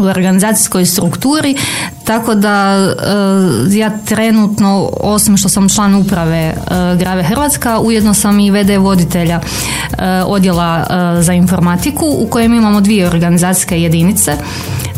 u 0.00 0.04
organizacijskoj 0.04 0.86
strukturi, 0.86 1.56
tako 2.04 2.34
da 2.34 2.76
e, 2.76 3.78
ja 3.78 3.90
trenutno, 4.04 4.90
osim 5.00 5.36
što 5.36 5.48
sam 5.48 5.68
član 5.68 5.94
uprave 5.94 6.54
uh, 6.56 6.98
Grave 6.98 7.22
Hrvatska, 7.22 7.78
ujedno 7.78 8.14
sam 8.14 8.40
i 8.40 8.50
VD 8.50 8.70
voditelja 8.78 9.40
e, 9.40 10.22
odjela 10.26 10.86
za 11.20 11.32
informatiku 11.32 12.06
u 12.18 12.26
kojem 12.26 12.54
imamo 12.54 12.80
dvije 12.80 13.06
organizacijske 13.08 13.82
jedinice 13.82 14.36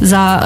za 0.01 0.41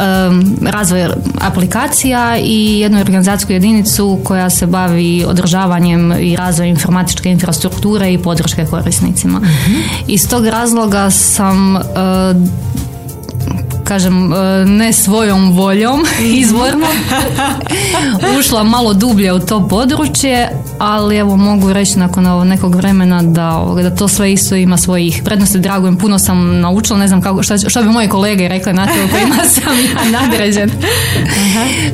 razvoj 0.63 1.09
aplikacija 1.41 2.39
i 2.39 2.81
jednu 2.81 3.01
organizacijsku 3.01 3.53
jedinicu 3.53 4.21
koja 4.25 4.51
se 4.51 4.67
bavi 4.67 5.25
održavanjem 5.29 6.13
i 6.21 6.37
razvojem 6.37 6.71
informatičke 6.71 7.31
infrastrukture 7.31 8.13
i 8.13 8.19
podrške 8.19 8.67
korisnicima. 8.71 9.39
mm 9.39 9.79
Iz 10.07 10.29
tog 10.29 10.47
razloga 10.47 11.11
sam 11.11 11.79
kažem, 13.89 14.33
e, 14.33 14.65
ne 14.65 14.93
svojom 14.93 15.53
voljom 15.53 16.05
izvorno 16.21 16.87
ušla 18.39 18.63
malo 18.63 18.95
dublje 18.95 19.33
u 19.33 19.39
to 19.41 19.69
područje, 19.69 20.49
ali 20.79 21.17
evo 21.17 21.37
mogu 21.37 21.73
reći 21.73 21.99
nakon 21.99 22.49
nekog 22.49 22.75
vremena 22.75 23.23
da, 23.23 23.65
da 23.83 23.97
to 23.97 24.09
sve 24.09 24.33
isto 24.33 24.55
ima 24.55 24.77
svojih 24.77 25.23
prednosti. 25.25 25.59
Dragujem, 25.59 25.97
puno 25.97 26.19
sam 26.19 26.61
naučila, 26.61 26.99
ne 26.99 27.09
znam 27.09 27.23
kako, 27.23 27.43
šta, 27.43 27.59
što 27.59 27.83
bi 27.83 27.89
moje 27.89 28.09
kolege 28.09 28.49
rekli 28.49 28.73
na 28.73 28.87
to 28.87 28.93
kojima 29.13 29.45
sam 29.55 29.73
ja 29.73 30.21
nadređen. 30.21 30.71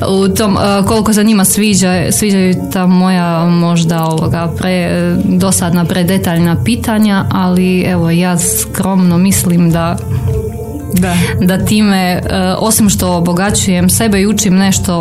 U 0.08 0.28
tom, 0.28 0.56
e, 0.56 0.86
koliko 0.86 1.12
se 1.12 1.24
njima 1.24 1.44
sviđa, 1.44 2.12
sviđaju 2.12 2.54
ta 2.72 2.86
moja 2.86 3.44
možda 3.44 4.04
ovoga 4.04 4.52
pre, 4.58 4.90
dosadna, 5.24 5.84
predetaljna 5.84 6.64
pitanja, 6.64 7.24
ali 7.30 7.80
evo 7.80 8.10
ja 8.10 8.38
skromno 8.38 9.18
mislim 9.18 9.70
da 9.70 9.96
da, 10.94 11.16
da 11.40 11.64
time, 11.64 11.96
e, 11.96 12.20
osim 12.58 12.88
što 12.88 13.16
obogaćujem 13.16 13.90
sebe 13.90 14.20
i 14.20 14.26
učim 14.26 14.56
nešto 14.56 14.94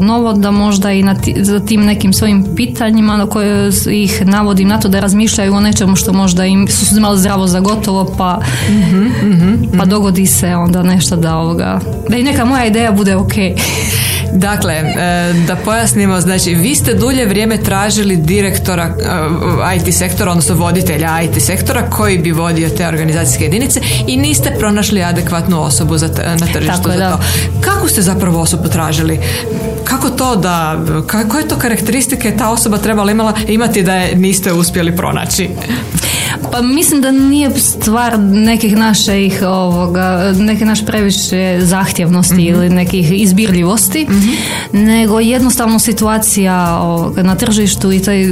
novo, 0.00 0.32
da 0.32 0.50
možda 0.50 0.92
i 0.92 1.02
na 1.02 1.16
za 1.36 1.60
tim 1.60 1.84
nekim 1.84 2.12
svojim 2.12 2.46
pitanjima 2.56 3.16
na 3.16 3.26
koje 3.26 3.70
ih 3.90 4.26
navodim 4.26 4.68
na 4.68 4.80
to 4.80 4.88
da 4.88 5.00
razmišljaju 5.00 5.54
o 5.54 5.60
nečemu 5.60 5.96
što 5.96 6.12
možda 6.12 6.44
im 6.44 6.68
su 6.68 6.96
imali 6.96 7.18
zdravo 7.18 7.46
za 7.46 7.60
gotovo, 7.60 8.14
pa, 8.18 8.40
mhm, 8.70 9.06
mhm, 9.30 9.54
pa 9.70 9.82
mhm. 9.82 9.90
dogodi 9.90 10.26
se 10.26 10.56
onda 10.56 10.82
nešto 10.82 11.16
da 11.16 11.36
ovoga, 11.36 11.80
da 12.08 12.16
i 12.16 12.22
neka 12.22 12.44
moja 12.44 12.64
ideja 12.64 12.92
bude 12.92 13.16
ok. 13.16 13.32
Dakle, 14.32 14.74
e, 14.74 15.32
da 15.46 15.56
pojasnimo, 15.56 16.20
znači 16.20 16.54
vi 16.54 16.74
ste 16.74 16.94
dulje 16.94 17.26
vrijeme 17.26 17.56
tražili 17.56 18.16
direktora 18.16 18.84
e, 18.84 19.76
IT 19.76 19.94
sektora, 19.94 20.30
odnosno 20.30 20.54
voditelja 20.54 21.22
IT 21.22 21.42
sektora 21.42 21.90
koji 21.90 22.18
bi 22.18 22.32
vodio 22.32 22.68
te 22.68 22.86
organizacijske 22.86 23.44
jedinice 23.44 23.80
i 24.06 24.16
niste 24.16 24.54
pronašli 24.58 25.02
adekvatnu 25.38 25.62
osobu 25.62 25.98
za 25.98 26.08
na 26.40 26.46
tržištu 26.52 26.90
za 26.98 27.10
to. 27.10 27.18
Kako 27.60 27.88
ste 27.88 28.02
zapravo 28.02 28.40
osobu 28.40 28.68
tražili? 28.68 29.20
Kako 29.84 30.10
to 30.10 30.36
da, 30.36 30.80
koje 31.28 31.48
to 31.48 31.56
karakteristike 31.56 32.36
ta 32.38 32.50
osoba 32.50 32.78
trebala 32.78 33.10
imala 33.10 33.32
imati 33.48 33.82
da 33.82 33.94
je 33.94 34.16
niste 34.16 34.52
uspjeli 34.52 34.96
pronaći? 34.96 35.48
Pa 36.52 36.62
mislim 36.62 37.00
da 37.00 37.10
nije 37.10 37.50
stvar 37.50 38.18
nekih 38.20 38.76
naših 38.76 39.42
ovoga, 39.42 40.34
neke 40.38 40.64
naše 40.64 40.84
previše 40.84 41.58
zahtjevnosti 41.60 42.34
mhm. 42.34 42.54
ili 42.54 42.70
nekih 42.70 43.22
izbirljivosti, 43.22 44.06
mhm. 44.10 44.30
nego 44.72 45.20
jednostavno 45.20 45.78
situacija 45.78 46.78
ovoga, 46.82 47.22
na 47.22 47.34
tržištu 47.34 47.92
i 47.92 48.02
taj 48.02 48.26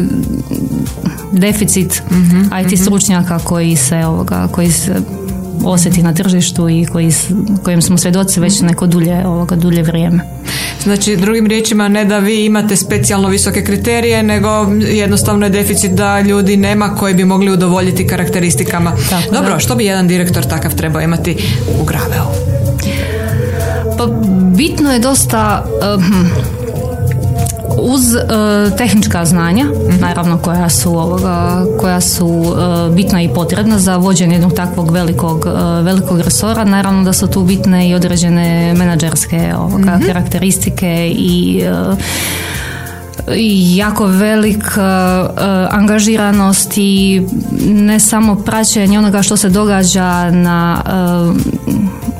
deficit 1.32 2.02
mm 2.10 2.36
IT 2.66 2.80
stručnjaka 2.80 3.38
koji 3.38 3.76
se 3.76 3.96
ovoga, 3.96 4.48
koji 4.52 4.72
se 4.72 4.94
osjeti 5.64 6.02
na 6.02 6.14
tržištu 6.14 6.68
i 6.68 6.86
koji, 6.92 7.12
kojim 7.62 7.82
smo 7.82 7.98
svjedoci 7.98 8.40
već 8.40 8.60
neko 8.60 8.86
dulje, 8.86 9.26
ovoga, 9.26 9.56
dulje 9.56 9.82
vrijeme. 9.82 10.20
Znači, 10.82 11.16
drugim 11.16 11.46
riječima, 11.46 11.88
ne 11.88 12.04
da 12.04 12.18
vi 12.18 12.44
imate 12.44 12.76
specijalno 12.76 13.28
visoke 13.28 13.64
kriterije, 13.64 14.22
nego 14.22 14.48
jednostavno 14.88 15.46
je 15.46 15.50
deficit 15.50 15.92
da 15.92 16.20
ljudi 16.20 16.56
nema 16.56 16.94
koji 16.94 17.14
bi 17.14 17.25
mogli 17.25 17.50
udovoljiti 17.50 18.06
karakteristikama. 18.06 18.92
Dobro, 19.32 19.58
što 19.58 19.75
bi 19.75 19.84
jedan 19.84 20.08
direktor 20.08 20.44
takav 20.44 20.75
trebao 20.75 21.02
imati 21.02 21.36
u 21.80 21.84
Graveu? 21.84 22.26
Pa 23.98 24.06
bitno 24.56 24.92
je 24.92 24.98
dosta... 24.98 25.64
uz 27.78 28.14
e, 28.14 28.21
tehnička 28.76 29.25
znanja, 29.25 29.64
mhm. 29.64 30.00
naravno 30.00 30.38
koja 30.38 30.68
su 30.71 30.99
ovoga, 30.99 31.64
koja 31.80 32.00
su 32.00 32.26
uh, 32.26 32.95
bitna 32.95 33.23
i 33.23 33.28
potrebna 33.28 33.78
za 33.78 33.97
vođenje 33.97 34.35
jednog 34.35 34.52
takvog 34.52 34.90
velikog, 34.90 35.47
e, 35.47 35.83
velikog 35.83 36.21
resora, 36.21 36.64
naravno 36.64 37.04
da 37.04 37.12
su 37.12 37.26
tu 37.26 37.42
bitne 37.42 37.88
i 37.88 37.95
određene 37.95 38.75
menadžerske 38.75 39.52
ovoga, 39.59 39.97
mhm. 39.97 40.06
karakteristike 40.06 41.12
i 41.14 41.62
jako 43.76 44.06
velik 44.06 44.64
angažiranost 45.71 46.73
i 46.76 47.23
ne 47.66 48.00
samo 48.00 48.37
praćenje 48.37 48.99
onoga 48.99 49.23
što 49.23 49.37
se 49.37 49.49
događa 49.49 50.30
na 50.30 50.83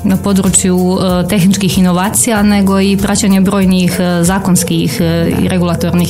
na 0.07 0.17
području 0.17 0.77
e, 0.77 1.27
tehničkih 1.27 1.77
inovacija, 1.77 2.43
nego 2.43 2.79
i 2.79 2.97
praćenje 2.97 3.41
brojnih 3.41 3.99
e, 3.99 4.23
zakonskih 4.23 5.01
e, 5.01 5.31
i 5.43 5.47
regulatornih 5.47 6.09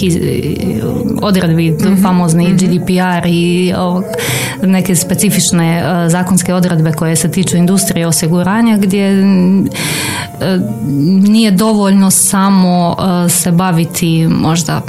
odredbi, 1.22 1.72
mm 1.72 1.98
famozni 2.02 2.48
mhm. 2.48 2.56
GDPR 2.58 3.28
i 3.28 3.74
neke 4.62 4.96
specifične 4.96 5.84
zakonske 6.10 6.54
odredbe 6.54 6.92
koje 6.92 7.16
se 7.16 7.32
tiču 7.32 7.58
industrije 7.58 8.08
osiguranja 8.08 8.78
gdje 8.78 9.26
nije 11.30 11.52
dovoljno 11.52 12.12
samo 12.12 12.96
se 13.30 13.52
baviti 13.52 14.28
možda 14.28 14.82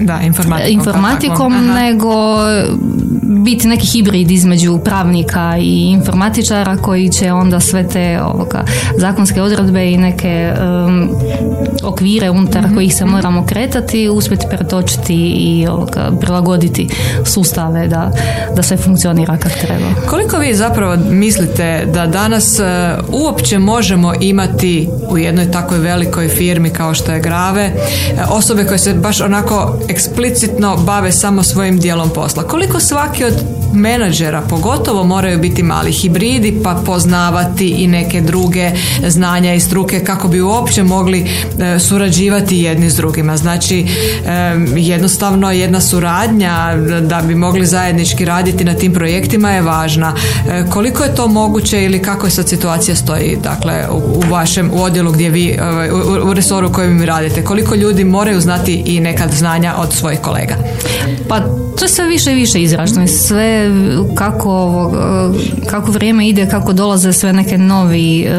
da, 0.00 0.20
informatikom, 0.20 0.72
informatikom 0.72 1.66
nego 1.66 2.14
biti 3.44 3.68
neki 3.68 3.86
hibrid 3.86 4.30
između 4.30 4.78
pravnika 4.78 5.56
i 5.60 5.90
informatičara 5.90 6.76
koji 6.76 7.08
će 7.08 7.32
onda 7.32 7.60
sve 7.60 7.88
te 7.88 8.20
ovoga, 8.22 8.64
zakonske 8.98 9.42
odredbe 9.42 9.92
i 9.92 9.98
neke 9.98 10.52
okvire 11.82 12.30
unutar 12.30 12.62
mm 12.62 12.74
kojih 12.74 12.94
se 12.94 13.04
moramo 13.04 13.46
kretati 13.46 14.08
uspjeti 14.08 14.46
pretočiti 14.50 15.14
i 15.14 15.66
ovoga, 15.66 16.10
prilagoditi 16.20 16.88
sustave 17.24 17.88
da, 17.88 18.10
da 18.56 18.62
sve 18.62 18.76
funkcionira 18.76 19.36
kako 19.36 19.54
treba. 19.66 19.86
Koliko 20.10 20.36
vi 20.38 20.54
zapravo 20.54 20.96
mislite 21.10 21.86
da 21.94 22.06
danas 22.06 22.58
uh, 22.58 22.64
uopće 23.08 23.58
možemo 23.58 24.14
imati 24.20 24.88
u 25.08 25.18
jednoj 25.18 25.50
takvoj 25.50 25.78
velikoj 25.78 26.28
firmi 26.28 26.70
kao 26.70 26.94
što 26.94 27.12
je 27.12 27.20
Grave 27.20 27.72
uh, 27.74 28.36
osobe 28.36 28.64
koje 28.64 28.78
se 28.78 28.94
baš 28.94 29.20
onako 29.20 29.78
eksplicitno 29.88 30.76
bave 30.76 31.12
samo 31.12 31.42
svojim 31.42 31.78
dijelom 31.78 32.10
posla. 32.10 32.42
Koliko 32.42 32.80
svaki 32.80 33.24
od 33.24 33.33
menadžera 33.74 34.40
pogotovo 34.40 35.04
moraju 35.04 35.38
biti 35.38 35.62
mali 35.62 35.92
hibridi 35.92 36.60
pa 36.64 36.82
poznavati 36.86 37.68
i 37.68 37.86
neke 37.86 38.20
druge 38.20 38.70
znanja 39.06 39.54
i 39.54 39.60
struke 39.60 40.00
kako 40.00 40.28
bi 40.28 40.40
uopće 40.40 40.82
mogli 40.82 41.26
e, 41.58 41.78
surađivati 41.78 42.58
jedni 42.58 42.90
s 42.90 42.96
drugima. 42.96 43.36
Znači 43.36 43.80
e, 43.80 43.86
jednostavno 44.76 45.52
jedna 45.52 45.80
suradnja 45.80 46.76
da 47.00 47.22
bi 47.22 47.34
mogli 47.34 47.66
zajednički 47.66 48.24
raditi 48.24 48.64
na 48.64 48.74
tim 48.74 48.94
projektima 48.94 49.50
je 49.50 49.62
važna. 49.62 50.14
E, 50.48 50.64
koliko 50.70 51.02
je 51.04 51.14
to 51.14 51.28
moguće 51.28 51.84
ili 51.84 52.02
kako 52.02 52.26
je 52.26 52.30
sad 52.30 52.48
situacija 52.48 52.96
stoji 52.96 53.38
dakle 53.42 53.86
u, 53.90 54.22
vašem 54.30 54.70
u 54.74 54.82
odjelu 54.82 55.12
gdje 55.12 55.30
vi 55.30 55.58
u, 56.24 56.28
u 56.28 56.34
resoru 56.34 56.68
u 56.68 56.72
kojem 56.72 56.98
vi 56.98 57.06
radite? 57.06 57.44
Koliko 57.44 57.74
ljudi 57.74 58.04
moraju 58.04 58.40
znati 58.40 58.82
i 58.86 59.00
nekad 59.00 59.32
znanja 59.32 59.74
od 59.78 59.92
svojih 59.92 60.20
kolega? 60.20 60.54
Pa 61.28 61.40
to 61.78 61.84
je 61.84 61.88
sve 61.88 62.06
više 62.06 62.32
i 62.32 62.34
više 62.34 62.62
izraženo. 62.62 63.06
Sve 63.26 63.70
kako, 64.14 64.90
kako 65.70 65.90
vrijeme 65.90 66.28
ide, 66.28 66.48
kako 66.48 66.72
dolaze 66.72 67.12
sve 67.12 67.32
neke 67.32 67.58
novi 67.58 68.20
e, 68.20 68.30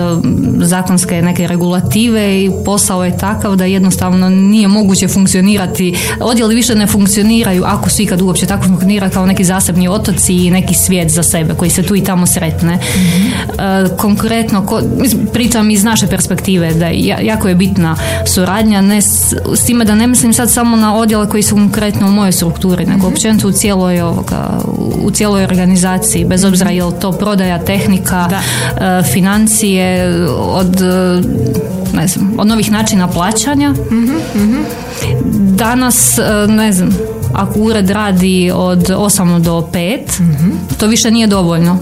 zakonske 0.58 1.22
neke 1.22 1.48
regulative 1.48 2.44
i 2.44 2.51
posao 2.65 3.06
je 3.06 3.18
takav 3.18 3.56
da 3.56 3.65
jednostavno 3.65 4.30
nije 4.30 4.68
moguće 4.68 5.08
funkcionirati. 5.08 5.96
Odjeli 6.20 6.56
više 6.56 6.75
ne 6.75 6.88
funkcioniraju 6.88 7.63
ako 7.65 7.89
su 7.89 8.01
ikad 8.01 8.22
uopće 8.22 8.46
tako 8.46 8.63
funkcionira 8.63 9.10
kao 9.10 9.25
neki 9.25 9.44
zasebni 9.44 9.88
otoci 9.88 10.34
i 10.34 10.51
neki 10.51 10.74
svijet 10.74 11.12
za 11.12 11.24
sebe 11.24 11.54
koji 11.54 11.72
se 11.72 11.84
tu 11.84 11.96
i 11.96 12.04
tamo 12.04 12.27
sretne. 12.27 12.75
mm 12.75 13.46
Konkretno, 13.98 14.65
pričam 15.34 15.70
iz 15.70 15.84
naše 15.84 16.08
perspektive 16.08 16.74
da 16.74 16.88
jako 17.22 17.48
je 17.48 17.56
bitna 17.56 17.96
suradnja, 18.25 18.82
ne 18.82 19.01
s, 19.01 19.34
s 19.56 19.65
time 19.65 19.86
da 19.86 19.96
ne 19.96 20.08
mislim 20.08 20.34
sad 20.34 20.51
samo 20.51 20.77
na 20.77 20.96
odjele 20.98 21.30
koji 21.30 21.44
su 21.44 21.56
konkretno 21.56 22.08
u 22.08 22.12
mojoj 22.12 22.32
strukturi, 22.32 22.86
nego 22.86 23.08
općenito 23.08 23.48
u 23.48 23.51
cijeloj, 23.51 24.01
ovoga, 24.01 24.60
u 24.77 25.12
cijeloj 25.12 25.44
organizaciji, 25.44 26.25
bez 26.25 26.44
obzira 26.44 26.70
je 26.70 26.84
li 26.84 26.94
to 27.01 27.12
prodaja, 27.12 27.60
tehnika, 27.60 28.27
da. 28.29 28.41
E, 29.00 29.03
financije, 29.03 30.15
od 30.39 30.82
ne 31.94 32.08
znam, 32.08 32.34
od 32.38 32.48
novih 32.48 32.72
načina 32.72 33.08
plaćanja. 33.08 33.72
mm 33.72 34.65
Danas, 35.55 36.17
e, 36.17 36.48
ne 36.48 36.72
znam, 36.74 36.89
ako 37.34 37.60
ured 37.60 37.89
radi 37.89 38.51
od 38.55 38.89
8 38.89 39.39
do 39.39 39.70
5, 39.74 40.00
to 40.77 40.88
više 40.88 41.12
nije 41.12 41.27
dovoljno. 41.27 41.77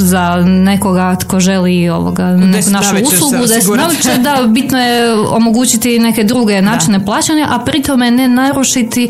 Za 0.00 0.36
nekoga 0.46 1.16
tko 1.16 1.40
želi 1.40 1.88
ovoga, 1.88 2.26
neku 2.36 2.70
našu 2.70 2.96
uslugu, 3.02 3.46
da, 3.76 4.18
da, 4.18 4.46
bitno 4.56 4.78
je 4.78 5.14
omogućiti 5.14 5.98
neke 5.98 6.24
druge 6.24 6.62
načine 6.62 7.04
plaćanja, 7.04 7.46
a 7.50 7.58
pri 7.64 7.82
tome 7.82 8.10
ne 8.10 8.28
narušiti 8.28 9.08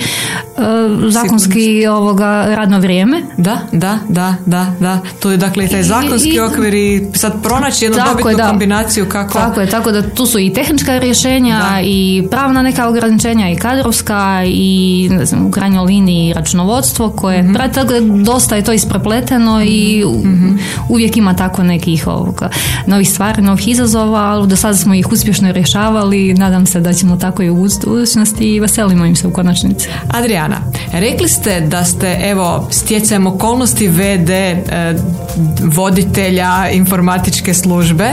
uh, 0.57 0.65
zakonski 1.13 1.87
ovoga 1.87 2.45
radno 2.49 2.79
vrijeme. 2.79 3.23
Da, 3.37 3.59
da, 3.73 3.99
da, 4.09 4.35
da, 4.47 4.73
da. 4.81 4.99
To 5.21 5.31
je 5.31 5.37
dakle 5.37 5.65
i 5.65 5.69
taj 5.69 5.83
zakonski 5.83 6.29
I, 6.29 6.41
okvir 6.41 6.75
i 6.75 7.07
sad 7.15 7.43
pronaći 7.43 7.85
jednu 7.85 7.99
dobitnu 8.07 8.31
je, 8.31 8.49
kombinaciju 8.49 9.09
kako... 9.09 9.39
Tako 9.39 9.61
je, 9.61 9.67
tako 9.67 9.93
da 9.93 10.11
tu 10.11 10.27
su 10.27 10.39
i 10.39 10.53
tehnička 10.53 10.99
rješenja 10.99 11.61
i 11.83 12.27
pravna 12.31 12.63
neka 12.63 12.89
ograničenja 12.89 13.51
i 13.51 13.57
kadrovska 13.57 14.43
i 14.47 15.09
ne 15.13 15.27
znam, 15.27 15.47
u 15.47 15.51
krajnjoj 15.51 15.85
liniji 15.85 16.33
računovodstvo 16.33 17.11
koje 17.11 17.43
mm-hmm. 17.43 18.25
dosta 18.25 18.57
je 18.57 18.65
to 18.65 18.73
isprepleteno 18.73 19.63
i 19.63 20.05
mm 20.25 20.59
uvijek 20.89 21.17
ima 21.17 21.35
tako 21.35 21.63
nekih 21.63 22.07
ovoga, 22.07 22.51
novih 22.87 23.11
stvari, 23.11 23.43
novih 23.43 23.69
izazova, 23.69 24.21
ali 24.21 24.49
do 24.49 24.57
sada 24.57 24.77
smo 24.77 24.95
ih 24.95 25.13
uspješno 25.13 25.53
rješavali 25.53 26.35
nadam 26.35 26.67
se 26.67 26.81
da 26.81 26.93
ćemo 26.93 27.17
tako 27.17 27.43
i 27.43 27.51
u 27.51 27.69
budućnosti 27.89 28.45
i 28.45 28.61
veselimo 28.61 29.05
im 29.05 29.17
se 29.17 29.27
u 29.27 29.33
konačnici. 29.33 29.89
Adriana, 30.09 30.57
rekli 30.93 31.29
ste 31.29 31.61
da 31.61 31.85
ste 31.85 32.19
evo 32.23 32.69
stjecajem 32.71 33.27
okolnosti 33.27 33.89
VD 33.89 34.31
eh, 34.31 34.95
voditelja 35.63 36.69
informatičke 36.73 37.55
službe 37.55 38.11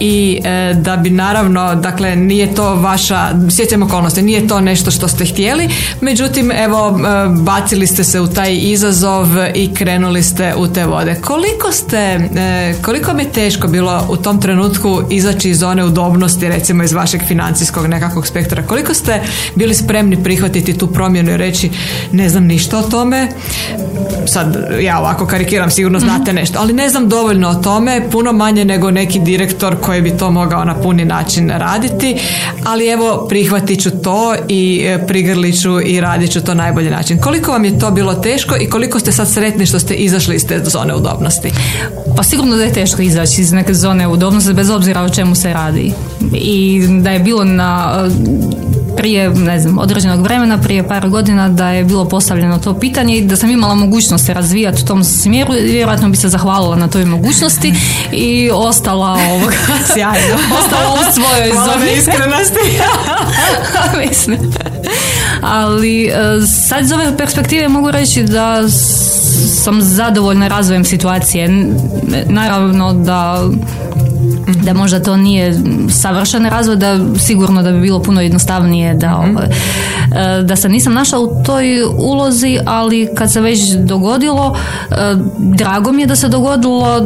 i 0.00 0.40
e, 0.44 0.74
da 0.74 0.96
bi 0.96 1.10
naravno, 1.10 1.74
dakle 1.74 2.16
nije 2.16 2.54
to 2.54 2.74
vaša, 2.74 3.28
sjećam 3.50 3.82
okolnosti, 3.82 4.22
nije 4.22 4.48
to 4.48 4.60
nešto 4.60 4.90
što 4.90 5.08
ste 5.08 5.24
htjeli, 5.24 5.68
međutim 6.00 6.52
evo 6.52 6.98
e, 6.98 7.28
bacili 7.42 7.86
ste 7.86 8.04
se 8.04 8.20
u 8.20 8.26
taj 8.26 8.58
izazov 8.60 9.26
i 9.54 9.74
krenuli 9.74 10.22
ste 10.22 10.54
u 10.56 10.68
te 10.68 10.86
vode. 10.86 11.14
Koliko 11.14 11.72
ste, 11.72 11.96
e, 11.96 12.74
koliko 12.82 13.14
mi 13.14 13.22
je 13.22 13.32
teško 13.32 13.68
bilo 13.68 14.06
u 14.08 14.16
tom 14.16 14.40
trenutku 14.40 15.02
izaći 15.10 15.50
iz 15.50 15.58
zone 15.58 15.84
udobnosti, 15.84 16.48
recimo 16.48 16.82
iz 16.82 16.92
vašeg 16.92 17.20
financijskog 17.28 17.86
nekakvog 17.86 18.26
spektra, 18.26 18.62
koliko 18.62 18.94
ste 18.94 19.22
bili 19.54 19.74
spremni 19.74 20.24
prihvatiti 20.24 20.78
tu 20.78 20.86
promjenu 20.86 21.32
i 21.32 21.36
reći 21.36 21.70
ne 22.12 22.28
znam 22.28 22.44
ništa 22.44 22.78
o 22.78 22.82
tome, 22.82 23.28
sad 24.26 24.68
ja 24.80 24.98
ovako 24.98 25.26
karikiram, 25.26 25.70
sigurno 25.70 25.98
znate 25.98 26.32
nešto, 26.32 26.58
ali 26.60 26.72
ne 26.72 26.88
znam 26.88 27.08
dovoljno 27.08 27.48
o 27.48 27.54
tome, 27.54 28.02
puno 28.10 28.32
manje 28.32 28.64
nego 28.64 28.90
neki 28.90 29.18
direktor 29.18 29.76
koji 29.90 30.02
bi 30.02 30.16
to 30.16 30.30
mogao 30.30 30.64
na 30.64 30.74
puni 30.74 31.04
način 31.04 31.50
raditi, 31.50 32.16
ali 32.64 32.88
evo 32.88 33.26
prihvatit 33.28 33.82
ću 33.82 33.90
to 33.90 34.34
i 34.48 34.82
e, 34.86 35.06
prigrlit 35.06 35.62
ću 35.62 35.80
i 35.80 36.00
radit 36.00 36.32
ću 36.32 36.40
to 36.40 36.54
najbolji 36.54 36.90
način. 36.90 37.20
Koliko 37.20 37.52
vam 37.52 37.64
je 37.64 37.78
to 37.78 37.90
bilo 37.90 38.14
teško 38.14 38.56
i 38.60 38.66
koliko 38.66 38.98
ste 38.98 39.12
sad 39.12 39.28
sretni 39.28 39.66
što 39.66 39.78
ste 39.78 39.94
izašli 39.94 40.36
iz 40.36 40.46
te 40.46 40.60
zone 40.64 40.94
udobnosti? 40.94 41.50
Pa 42.16 42.22
sigurno 42.22 42.56
da 42.56 42.64
je 42.64 42.72
teško 42.72 43.02
izaći 43.02 43.40
iz 43.40 43.52
neke 43.52 43.74
zone 43.74 44.08
udobnosti 44.08 44.52
bez 44.52 44.70
obzira 44.70 45.02
o 45.02 45.08
čemu 45.08 45.34
se 45.34 45.52
radi. 45.52 45.92
I 46.32 46.82
da 47.02 47.10
je 47.10 47.18
bilo 47.18 47.44
na 47.44 47.94
prije, 49.00 49.30
ne 49.30 49.60
znam, 49.60 49.78
određenog 49.78 50.22
vremena, 50.22 50.58
prije 50.58 50.88
par 50.88 51.08
godina 51.08 51.48
da 51.48 51.68
je 51.68 51.84
bilo 51.84 52.04
postavljeno 52.04 52.58
to 52.58 52.78
pitanje 52.78 53.16
i 53.16 53.22
da 53.22 53.36
sam 53.36 53.50
imala 53.50 53.74
mogućnost 53.74 54.26
se 54.26 54.34
razvijati 54.34 54.82
u 54.82 54.86
tom 54.86 55.04
smjeru, 55.04 55.52
vjerojatno 55.52 56.08
bi 56.08 56.16
se 56.16 56.28
zahvalila 56.28 56.76
na 56.76 56.88
toj 56.88 57.04
mogućnosti 57.04 57.74
i 58.12 58.50
ostala 58.52 59.18
ovoga. 59.30 59.56
Sjajno. 59.92 60.36
ostala 60.60 60.94
u 60.94 61.12
svojoj 61.12 61.52
zoni. 61.52 61.92
iskrenosti. 61.96 62.58
Mislim. 64.08 64.38
Ali 65.42 66.04
e, 66.06 66.12
sad 66.46 66.84
iz 66.84 66.92
ove 66.92 67.16
perspektive 67.16 67.68
mogu 67.68 67.90
reći 67.90 68.22
da 68.22 68.68
sam 69.62 69.82
zadovoljna 69.82 70.48
razvojem 70.48 70.84
situacije. 70.84 71.48
Naravno 72.28 72.92
da 72.92 73.48
da 74.46 74.74
možda 74.74 75.02
to 75.02 75.16
nije 75.16 75.54
savršen 75.90 76.46
razvoj, 76.46 76.76
da 76.76 76.98
sigurno 77.18 77.62
da 77.62 77.72
bi 77.72 77.80
bilo 77.80 78.02
puno 78.02 78.20
jednostavnije 78.20 78.94
da, 78.94 79.20
mhm. 79.22 79.36
ovaj, 79.36 79.46
e, 80.38 80.42
da 80.42 80.56
se 80.56 80.68
nisam 80.68 80.94
našla 80.94 81.18
u 81.18 81.42
toj 81.44 81.64
ulozi, 81.98 82.58
ali 82.66 83.08
kad 83.16 83.32
se 83.32 83.40
već 83.40 83.60
dogodilo, 83.72 84.56
e, 84.90 84.94
drago 85.38 85.92
mi 85.92 86.02
je 86.02 86.06
da 86.06 86.16
se 86.16 86.28
dogodilo 86.28 87.00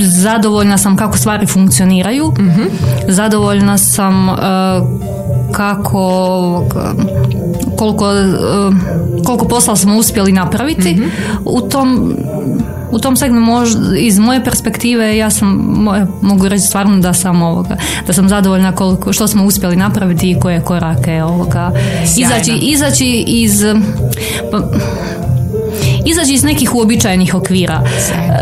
zadovoljna 0.00 0.78
sam 0.78 0.96
kako 0.96 1.18
stvari 1.18 1.46
funkcioniraju, 1.46 2.32
mhm. 2.38 2.62
zadovoljna 3.08 3.78
sam 3.78 4.28
e, 4.28 4.32
kako 5.52 6.64
koliko, 7.76 8.06
koliko 9.26 9.48
posla 9.48 9.76
smo 9.76 9.96
uspjeli 9.96 10.32
napraviti 10.32 10.92
mhm. 10.92 11.04
u 11.44 11.60
tom 11.60 12.16
u 12.90 12.98
tom 12.98 13.16
segmentu 13.16 13.40
iz 13.98 14.18
moje 14.18 14.44
perspektive 14.44 15.16
ja 15.16 15.30
sam 15.30 15.48
mogu 16.22 16.48
reći 16.48 16.66
stvarno 16.66 16.98
da 16.98 17.12
sam 17.12 17.42
ovoga 17.42 17.76
da 18.06 18.12
sam 18.12 18.28
zadovoljna 18.28 18.72
koliko 18.72 19.12
što 19.12 19.28
smo 19.28 19.44
uspjeli 19.44 19.76
napraviti 19.76 20.30
i 20.30 20.40
koje 20.40 20.60
korake 20.60 21.22
ovoga 21.22 21.72
izaći 22.16 22.52
izaći 22.52 23.24
iz 23.26 23.64
pa, 24.50 24.58
izaći 26.06 26.34
iz 26.34 26.44
nekih 26.44 26.74
uobičajenih 26.74 27.34
okvira. 27.34 27.82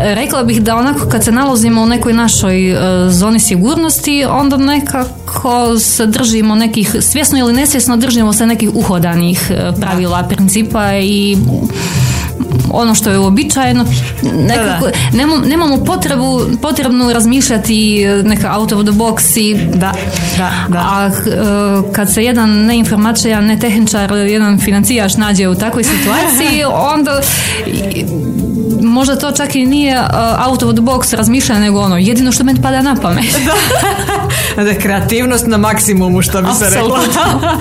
Rekla 0.01 0.43
bih 0.43 0.61
da 0.61 0.75
onako 0.75 1.09
kad 1.09 1.23
se 1.23 1.31
nalazimo 1.31 1.81
u 1.81 1.85
nekoj 1.85 2.13
našoj 2.13 2.71
e, 2.71 3.09
zoni 3.09 3.39
sigurnosti, 3.39 4.25
onda 4.29 4.57
nekako 4.57 5.79
se 5.79 6.05
držimo 6.05 6.55
nekih, 6.55 6.95
svjesno 7.01 7.39
ili 7.39 7.53
nesvjesno 7.53 7.97
držimo 7.97 8.33
se 8.33 8.45
nekih 8.45 8.69
uhodanih 8.73 9.51
e, 9.51 9.71
pravila, 9.81 10.23
principa 10.23 10.95
i 10.95 11.37
ono 12.73 12.95
što 12.95 13.09
je 13.09 13.19
uobičajeno 13.19 13.85
nekako, 14.47 14.89
nemamo, 15.45 15.85
potrebu 15.85 16.41
potrebnu 16.61 17.13
razmišljati 17.13 18.03
e, 18.03 18.23
neka 18.23 18.57
out 18.57 18.71
of 18.71 18.83
the 18.83 18.91
box 18.91 19.39
i 19.39 19.55
da, 19.55 19.93
da, 20.37 20.51
da. 20.67 20.79
a 20.79 21.07
e, 21.07 21.91
kad 21.93 22.13
se 22.13 22.23
jedan 22.23 22.49
neinformačajan, 22.49 23.45
ne 23.45 23.59
tehničar 23.59 24.11
jedan 24.11 24.59
financijaš 24.59 25.17
nađe 25.17 25.47
u 25.47 25.55
takvoj 25.55 25.83
situaciji 25.83 26.63
onda 26.95 27.21
možda 28.89 29.15
to 29.15 29.31
čak 29.31 29.55
i 29.55 29.65
nije 29.65 29.99
uh, 29.99 30.47
out 30.47 30.63
of 30.63 30.73
the 30.73 30.81
box 30.81 31.15
razmišljanje, 31.15 31.61
nego 31.61 31.79
ono, 31.79 31.97
jedino 31.97 32.31
što 32.31 32.43
meni 32.43 32.61
pada 32.61 32.81
na 32.81 32.95
pamet. 33.01 33.25
da. 33.45 33.55
da, 34.63 34.73
kreativnost 34.79 35.47
na 35.47 35.57
maksimumu, 35.57 36.21
što 36.21 36.41
bi 36.41 36.47
se 36.59 36.69
rekla. 36.69 36.99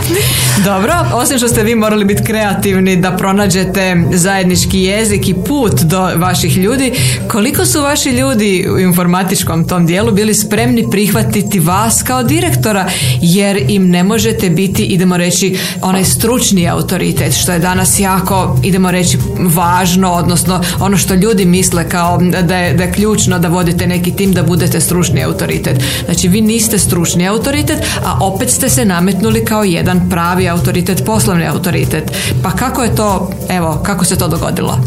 Dobro, 0.64 0.94
osim 1.12 1.38
što 1.38 1.48
ste 1.48 1.62
vi 1.62 1.74
morali 1.74 2.04
biti 2.04 2.24
kreativni 2.24 2.96
da 2.96 3.16
pronađete 3.16 4.04
zajednički 4.12 4.80
jezik 4.80 5.28
i 5.28 5.34
put 5.34 5.80
do 5.80 6.10
vaših 6.16 6.56
ljudi, 6.56 6.92
koliko 7.28 7.66
su 7.66 7.82
vaši 7.82 8.10
ljudi 8.10 8.68
u 8.74 8.78
informatičkom 8.78 9.68
tom 9.68 9.86
dijelu 9.86 10.12
bili 10.12 10.34
spremni 10.34 10.84
prihvatiti 10.90 11.60
vas 11.60 12.02
kao 12.02 12.22
direktora, 12.22 12.88
jer 13.20 13.64
im 13.68 13.90
ne 13.90 14.02
možete 14.02 14.50
biti, 14.50 14.84
idemo 14.84 15.16
reći, 15.16 15.58
onaj 15.82 16.04
stručni 16.04 16.68
autoritet, 16.68 17.34
što 17.34 17.52
je 17.52 17.58
danas 17.58 18.00
jako, 18.00 18.58
idemo 18.62 18.90
reći, 18.90 19.18
važno, 19.38 20.12
odnosno 20.12 20.60
ono 20.80 20.96
što 20.96 21.16
ljudi 21.22 21.44
misle 21.44 21.88
kao 21.88 22.18
da 22.42 22.56
je, 22.56 22.74
da 22.74 22.84
je 22.84 22.92
ključno 22.92 23.38
da 23.38 23.48
vodite 23.48 23.86
neki 23.86 24.16
tim 24.16 24.32
da 24.32 24.42
budete 24.42 24.80
stručni 24.80 25.24
autoritet. 25.24 25.82
Znači 26.04 26.28
vi 26.28 26.40
niste 26.40 26.78
stručni 26.78 27.28
autoritet, 27.28 27.78
a 28.04 28.18
opet 28.20 28.50
ste 28.50 28.68
se 28.68 28.84
nametnuli 28.84 29.44
kao 29.44 29.64
jedan 29.64 30.10
pravi 30.10 30.48
autoritet, 30.48 31.04
poslovni 31.04 31.46
autoritet. 31.46 32.12
Pa 32.42 32.50
kako 32.50 32.82
je 32.82 32.94
to, 32.94 33.30
evo, 33.48 33.80
kako 33.82 34.04
se 34.04 34.18
to 34.18 34.28
dogodilo? 34.28 34.78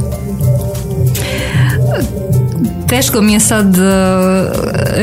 teško 2.91 3.21
mi 3.21 3.33
je 3.33 3.39
sad 3.39 3.77
e, 3.77 3.81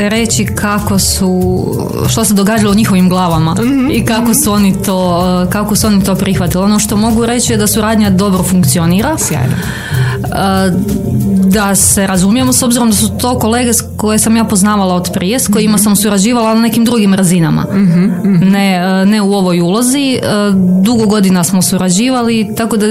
reći 0.09 0.45
kako 0.45 0.99
su, 0.99 1.63
što 2.09 2.25
se 2.25 2.33
događalo 2.33 2.71
u 2.71 2.75
njihovim 2.75 3.09
glavama 3.09 3.53
mhm. 3.53 3.89
i 3.91 4.05
kako 4.05 4.33
su 4.33 4.51
oni 4.51 4.83
to, 4.83 5.21
e, 5.47 5.51
kako 5.51 5.75
su 5.75 5.87
oni 5.87 6.03
to 6.03 6.15
prihvatili. 6.15 6.63
Ono 6.63 6.79
što 6.79 6.97
mogu 6.97 7.25
reći 7.25 7.53
je 7.53 7.57
da 7.57 7.67
suradnja 7.67 8.09
dobro 8.09 8.43
funkcionira. 8.43 9.17
Sjajno 9.17 9.55
uh, 10.31 10.69
da 11.49 11.75
se 11.75 12.07
razumijemo 12.07 12.53
s 12.53 12.63
obzirom 12.63 12.89
da 12.89 12.95
su 12.95 13.17
to 13.17 13.39
kolege 13.39 13.71
koje 13.97 14.19
sam 14.19 14.37
ja 14.37 14.43
poznavala 14.43 14.95
od 14.95 15.09
prije, 15.13 15.39
s 15.39 15.47
kojima 15.47 15.77
sam 15.77 15.95
surađivala 15.95 16.53
na 16.53 16.61
nekim 16.61 16.85
drugim 16.85 17.13
razinama. 17.13 17.65
Mhm, 17.71 18.03
mhm. 18.03 18.49
Ne, 18.49 18.79
ne 19.05 19.21
u 19.21 19.33
ovoj 19.33 19.59
ulozi. 19.59 20.13
E, 20.13 20.19
dugo 20.83 21.05
godina 21.05 21.43
smo 21.43 21.61
surađivali, 21.61 22.47
tako 22.57 22.77
da 22.77 22.85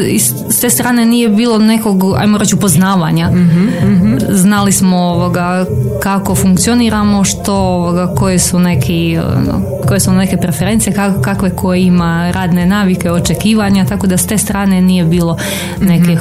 s 0.51 0.61
te 0.61 0.71
strane 0.71 1.07
nije 1.07 1.29
bilo 1.29 1.59
nekog, 1.59 2.05
ajmo 2.19 2.39
reći, 2.39 2.55
upoznavanja. 2.55 3.31
Mhm, 3.31 4.17
Znali 4.29 4.73
smo 4.73 4.97
ovoga, 4.97 5.67
kako 6.03 6.35
funkcioniramo, 6.35 7.25
što 7.25 7.55
ovoga, 7.55 8.15
koje 8.15 8.39
su 8.39 8.59
neki 8.59 9.19
ono, 9.19 9.63
koje 9.89 10.01
su 10.01 10.13
neke 10.13 10.37
preferencije, 10.37 10.97
kakve 11.23 11.51
koje 11.57 11.83
ima 11.83 12.31
radne 12.31 12.67
navike, 12.67 13.11
očekivanja, 13.11 13.85
tako 13.85 14.07
da 14.07 14.17
s 14.17 14.27
te 14.27 14.39
strane 14.39 14.81
nije 14.81 15.05
bilo 15.05 15.39
nekih 15.81 16.21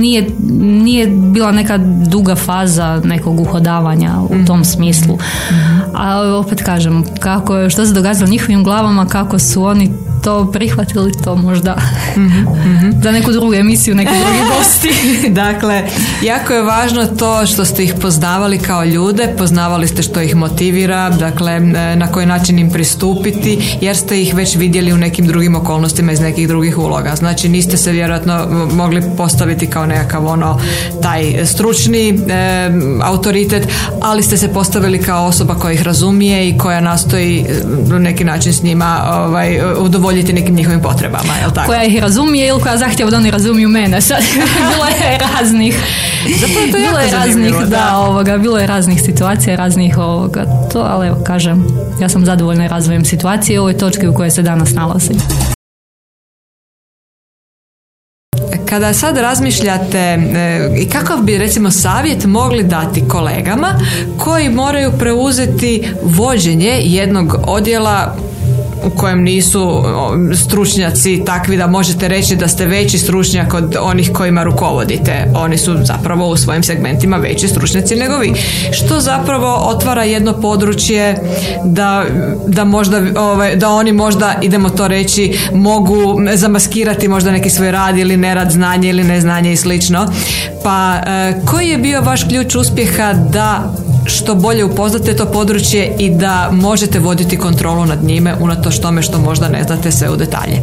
nije, 0.00 0.26
nije 0.60 1.09
bila 1.10 1.52
neka 1.52 1.78
duga 2.06 2.34
faza 2.34 3.00
nekog 3.04 3.40
uhodavanja 3.40 4.12
u 4.20 4.44
tom 4.46 4.64
smislu. 4.64 5.18
A 5.94 6.20
opet 6.20 6.62
kažem, 6.62 7.04
kako, 7.20 7.70
što 7.70 7.86
se 7.86 7.92
događalo 7.92 8.30
njihovim 8.30 8.64
glavama, 8.64 9.06
kako 9.06 9.38
su 9.38 9.64
oni 9.64 9.92
to 10.24 10.50
prihvatili, 10.52 11.12
to 11.24 11.36
možda 11.36 11.76
za 13.02 13.10
neku 13.10 13.32
drugu 13.32 13.54
emisiju, 13.54 13.94
neki 13.94 14.10
drugi 14.10 14.38
gosti. 14.56 14.90
dakle, 15.28 15.82
jako 16.22 16.52
je 16.52 16.62
važno 16.62 17.06
to 17.06 17.46
što 17.46 17.64
ste 17.64 17.84
ih 17.84 17.94
poznavali 18.00 18.58
kao 18.58 18.84
ljude, 18.84 19.34
poznavali 19.38 19.88
ste 19.88 20.02
što 20.02 20.20
ih 20.20 20.36
motivira, 20.36 21.10
dakle, 21.10 21.60
na 21.96 22.06
koji 22.12 22.26
način 22.26 22.58
im 22.58 22.70
pristupiti, 22.70 23.78
jer 23.80 23.96
ste 23.96 24.22
ih 24.22 24.34
već 24.34 24.56
vidjeli 24.56 24.92
u 24.92 24.98
nekim 24.98 25.26
drugim 25.26 25.56
okolnostima 25.56 26.12
iz 26.12 26.20
nekih 26.20 26.48
drugih 26.48 26.78
uloga. 26.78 27.16
Znači, 27.16 27.48
niste 27.48 27.76
se 27.76 27.92
vjerojatno 27.92 28.46
mogli 28.72 29.02
postaviti 29.16 29.66
kao 29.66 29.86
nekakav 29.86 30.26
ono, 30.26 30.60
taj 31.02 31.46
stručni 31.46 32.20
autoritet, 33.02 33.68
ali 34.00 34.22
ste 34.22 34.36
se 34.36 34.52
postavili 34.52 34.98
kao 34.98 35.26
osoba 35.26 35.54
koja 35.54 35.72
ih 35.72 35.82
razumije 35.82 36.48
i 36.48 36.58
koja 36.58 36.80
nastoji 36.80 37.46
na 37.88 37.98
neki 37.98 38.24
način 38.24 38.52
s 38.52 38.62
njima 38.62 39.02
ovaj, 39.10 39.60
udovoljiti 39.78 40.09
nekim 40.12 40.54
njihovim 40.54 40.82
potrebama, 40.82 41.34
jel 41.40 41.50
tako? 41.50 41.66
Koja 41.66 41.84
ih 41.84 42.00
razumije 42.00 42.48
ili 42.48 42.60
koja 42.60 42.76
zahtjeva 42.76 43.10
da 43.10 43.16
oni 43.16 43.30
razumiju 43.30 43.68
mene. 43.68 44.00
Sad, 44.10 44.22
bilo 44.32 44.86
je 44.86 45.18
raznih. 45.18 45.74
Zapravo 46.40 46.66
to 46.72 46.78
bilo 46.78 46.98
je 46.98 47.10
raznih, 47.10 47.54
da. 47.54 47.66
da, 47.66 47.96
ovoga, 47.96 48.38
bilo 48.38 48.58
je 48.58 48.66
raznih 48.66 49.02
situacija, 49.02 49.56
raznih 49.56 49.98
ovoga, 49.98 50.44
to, 50.72 50.86
ali 50.88 51.06
evo, 51.06 51.24
kažem, 51.26 51.66
ja 52.00 52.08
sam 52.08 52.24
zadovoljna 52.24 52.66
razvojem 52.66 53.04
situacije 53.04 53.60
u 53.60 53.62
ovoj 53.62 53.78
točki 53.78 54.06
u 54.06 54.14
kojoj 54.14 54.30
se 54.30 54.42
danas 54.42 54.74
nalazim. 54.74 55.16
Kada 58.70 58.92
sad 58.92 59.16
razmišljate 59.16 59.98
e, 59.98 60.70
i 60.76 60.88
kakav 60.88 61.22
bi 61.22 61.38
recimo 61.38 61.70
savjet 61.70 62.24
mogli 62.24 62.62
dati 62.62 63.08
kolegama 63.08 63.68
koji 64.18 64.48
moraju 64.48 64.92
preuzeti 64.98 65.88
vođenje 66.02 66.80
jednog 66.82 67.36
odjela 67.46 68.16
u 68.84 68.90
kojem 68.90 69.22
nisu 69.22 69.82
stručnjaci 70.34 71.22
takvi 71.26 71.56
da 71.56 71.66
možete 71.66 72.08
reći 72.08 72.36
da 72.36 72.48
ste 72.48 72.66
veći 72.66 72.98
stručnjak 72.98 73.54
od 73.54 73.76
onih 73.80 74.12
kojima 74.12 74.42
rukovodite. 74.42 75.32
Oni 75.34 75.58
su 75.58 75.76
zapravo 75.84 76.28
u 76.28 76.36
svojim 76.36 76.62
segmentima 76.62 77.16
veći 77.16 77.48
stručnjaci 77.48 77.96
nego 77.96 78.16
vi. 78.16 78.32
Što 78.72 79.00
zapravo 79.00 79.54
otvara 79.54 80.04
jedno 80.04 80.40
područje 80.40 81.16
da, 81.64 82.04
da 82.46 82.64
možda 82.64 83.02
ovaj, 83.16 83.56
da 83.56 83.68
oni 83.68 83.92
možda, 83.92 84.34
idemo 84.42 84.70
to 84.70 84.88
reći, 84.88 85.38
mogu 85.52 86.16
zamaskirati 86.34 87.08
možda 87.08 87.30
neki 87.30 87.50
svoj 87.50 87.70
rad 87.70 87.98
ili 87.98 88.16
nerad, 88.16 88.50
znanje 88.50 88.88
ili 88.88 89.04
neznanje 89.04 89.52
i 89.52 89.56
slično. 89.56 90.06
Pa 90.62 91.00
e, 91.06 91.34
koji 91.46 91.68
je 91.68 91.78
bio 91.78 92.00
vaš 92.00 92.24
ključ 92.24 92.54
uspjeha 92.54 93.12
da 93.12 93.74
što 94.10 94.34
bolje 94.34 94.64
upoznate 94.64 95.16
to 95.16 95.26
područje 95.26 95.96
i 95.98 96.10
da 96.10 96.50
možete 96.52 96.98
voditi 96.98 97.38
kontrolu 97.38 97.86
nad 97.86 98.04
njime 98.04 98.34
unatoč 98.40 98.78
tome 98.78 99.02
što 99.02 99.18
možda 99.18 99.48
ne 99.48 99.62
znate 99.62 99.90
sve 99.92 100.10
u 100.10 100.16
detalje. 100.16 100.60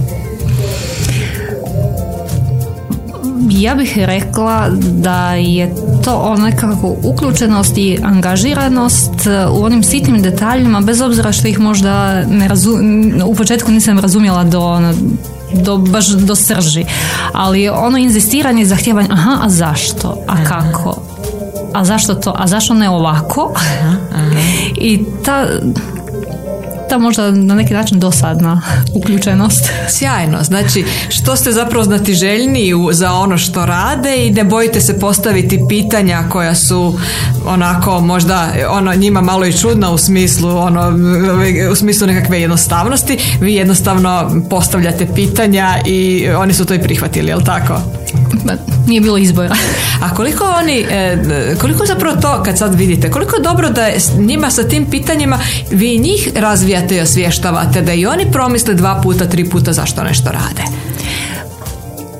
Ja 3.50 3.76
bih 3.76 3.98
rekla 3.98 4.70
da 4.80 5.34
je 5.34 5.76
to 6.04 6.36
nekako 6.36 6.96
uključenost 7.04 7.78
i 7.78 8.00
angažiranost 8.04 9.28
u 9.52 9.64
onim 9.64 9.84
sitnim 9.84 10.22
detaljima, 10.22 10.82
bez 10.82 11.02
obzira 11.02 11.32
što 11.32 11.48
ih 11.48 11.60
možda 11.60 12.24
ne 12.26 12.50
u 13.26 13.36
početku 13.36 13.72
nisam 13.72 14.00
razumjela 14.00 14.44
do 14.44 14.60
ono, 14.60 14.94
do, 15.54 15.78
baš 15.78 16.08
do 16.08 16.36
srži. 16.36 16.86
Ali 17.34 17.70
ono 17.70 17.98
inzistiranje 17.98 18.62
i 18.62 18.66
zahtjevanje, 18.66 19.08
aha, 19.12 19.38
a 19.44 19.50
zašto? 19.50 20.18
A 20.28 20.44
kako? 20.44 21.07
A 21.74 21.86
zašto 21.86 22.16
to, 22.16 22.34
a 22.38 22.48
zašto 22.48 22.74
ne 22.74 22.90
ovako? 22.90 23.54
I 24.76 25.04
ta 25.26 25.46
ta 26.90 26.98
možda 26.98 27.32
na 27.32 27.56
neki 27.56 27.74
način 27.74 28.00
dosadna 28.00 28.62
uključenost. 28.94 29.70
Sjajno, 29.90 30.44
znači 30.44 30.86
što 31.10 31.36
ste 31.36 31.52
zapravo 31.52 31.84
znatiželjni 31.84 32.74
za 32.92 33.14
ono 33.14 33.38
što 33.38 33.66
rade 33.66 34.28
i 34.28 34.32
ne 34.32 34.44
bojite 34.44 34.82
se 34.82 35.00
postaviti 35.00 35.60
pitanja 35.70 36.24
koja 36.30 36.56
su 36.56 37.00
onako 37.46 38.00
možda 38.00 38.50
ono 38.70 38.96
njima 38.96 39.22
malo 39.22 39.46
i 39.46 39.54
čudna 39.54 39.92
u 39.92 39.98
smislu 39.98 40.58
ono 40.58 40.94
u 41.72 41.76
smislu 41.76 42.08
nekakve 42.08 42.42
jednostavnosti, 42.42 43.18
vi 43.42 43.54
jednostavno 43.54 44.42
postavljate 44.50 45.08
pitanja 45.16 45.78
i 45.86 46.30
oni 46.30 46.54
su 46.54 46.66
to 46.66 46.74
i 46.74 46.82
prihvatili, 46.82 47.28
jel 47.28 47.42
tako? 47.42 47.82
Nije 48.88 49.02
bilo 49.02 49.18
izbora. 49.18 49.56
A 50.04 50.16
koliko 50.16 50.44
oni, 50.44 50.86
e, 50.90 51.56
koliko 51.62 51.86
zapravo 51.86 52.22
to 52.22 52.44
kad 52.44 52.58
sad 52.58 52.76
vidite, 52.76 53.12
koliko 53.12 53.36
je 53.36 53.42
dobro 53.42 53.70
da 53.70 53.88
njima 54.18 54.52
sa 54.52 54.64
tim 54.64 54.86
pitanjima 54.86 55.40
vi 55.72 55.98
njih 55.98 56.30
razvijate 56.36 56.96
i 56.96 57.02
osvještavate, 57.02 57.82
da 57.82 57.94
i 57.94 58.06
oni 58.06 58.32
promisle 58.32 58.74
dva 58.74 59.00
puta, 59.04 59.26
tri 59.26 59.50
puta 59.50 59.74
zašto 59.74 60.04
nešto 60.04 60.32
rade? 60.32 60.64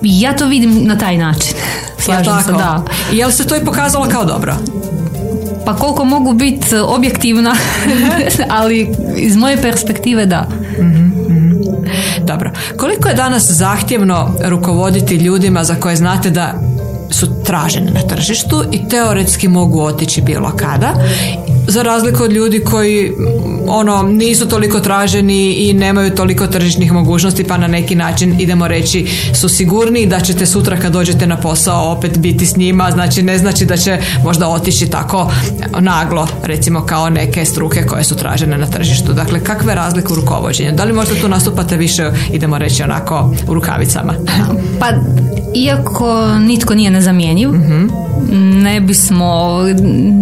Ja 0.02 0.36
to 0.36 0.46
vidim 0.46 0.84
na 0.84 0.98
taj 0.98 1.18
način. 1.18 1.54
Slažem 2.00 2.34
se, 2.46 2.52
da. 2.52 2.84
I 3.14 3.18
jel 3.18 3.32
se 3.32 3.48
to 3.48 3.56
i 3.56 3.66
pokazalo 3.66 4.06
kao 4.06 4.26
dobro? 4.26 4.56
Pa 5.66 5.76
koliko 5.76 6.06
mogu 6.06 6.34
biti 6.34 6.68
objektivna, 6.76 7.56
ali 8.60 8.90
iz 9.16 9.36
moje 9.36 9.62
perspektive 9.62 10.26
da. 10.26 10.48
mm 10.80 11.27
dobro. 12.28 12.52
Koliko 12.78 13.10
je 13.10 13.16
danas 13.16 13.52
zahtjevno 13.52 14.34
rukovoditi 14.44 15.16
ljudima 15.16 15.64
za 15.64 15.76
koje 15.76 15.96
znate 15.96 16.30
da 16.30 16.54
su 17.12 17.44
traženi 17.44 17.92
na 17.92 18.02
tržištu 18.02 18.64
i 18.72 18.90
teoretski 18.90 19.48
mogu 19.48 19.82
otići 19.82 20.22
bilo 20.22 20.52
kada 20.58 20.94
za 21.68 21.82
razliku 21.82 22.24
od 22.24 22.32
ljudi 22.32 22.60
koji 22.60 23.12
ono 23.68 24.04
nisu 24.04 24.48
toliko 24.48 24.80
traženi 24.80 25.54
i 25.54 25.74
nemaju 25.74 26.16
toliko 26.16 26.48
tržišnih 26.48 26.92
mogućnosti 26.92 27.44
pa 27.44 27.58
na 27.58 27.68
neki 27.68 27.96
način 27.96 28.36
idemo 28.40 28.68
reći 28.68 29.08
su 29.34 29.50
sigurni 29.50 30.06
da 30.06 30.20
ćete 30.20 30.46
sutra 30.46 30.78
kad 30.78 30.94
dođete 30.94 31.28
na 31.28 31.38
posao 31.38 31.92
opet 31.92 32.18
biti 32.18 32.46
s 32.46 32.58
njima. 32.58 32.92
Znači 32.92 33.24
ne 33.24 33.38
znači 33.38 33.66
da 33.66 33.78
će 33.78 34.00
možda 34.24 34.48
otići 34.48 34.90
tako 34.90 35.32
naglo 35.80 36.28
recimo 36.44 36.86
kao 36.86 37.10
neke 37.10 37.46
struke 37.46 37.86
koje 37.86 38.04
su 38.04 38.16
tražene 38.16 38.58
na 38.58 38.68
tržištu. 38.68 39.14
Dakle 39.14 39.44
kakve 39.44 39.76
razlike 39.76 40.14
u 40.14 40.16
rukovođenju? 40.16 40.72
Da 40.72 40.84
li 40.84 40.94
možda 40.94 41.16
tu 41.16 41.28
nastupate 41.28 41.78
više 41.78 42.12
idemo 42.34 42.58
reći 42.58 42.84
onako 42.84 43.34
u 43.48 43.54
rukavicama? 43.54 44.14
Pa 44.80 44.88
iako 45.56 46.38
nitko 46.40 46.76
nije 46.76 46.92
nezamjenjiv 46.92 47.52
mm 47.52 48.08
ne 48.32 48.82
bismo 48.82 49.62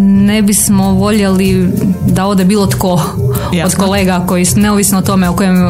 ne 0.02 0.42
bismo 0.42 0.92
voljeli 0.92 1.70
da 2.08 2.26
ode 2.26 2.46
bilo 2.46 2.68
tko 2.68 3.02
od 3.66 3.76
kolega 3.76 4.26
koji 4.28 4.46
neovisno 4.56 4.98
o 4.98 5.02
tome 5.02 5.30
o 5.30 5.36
kojem, 5.36 5.66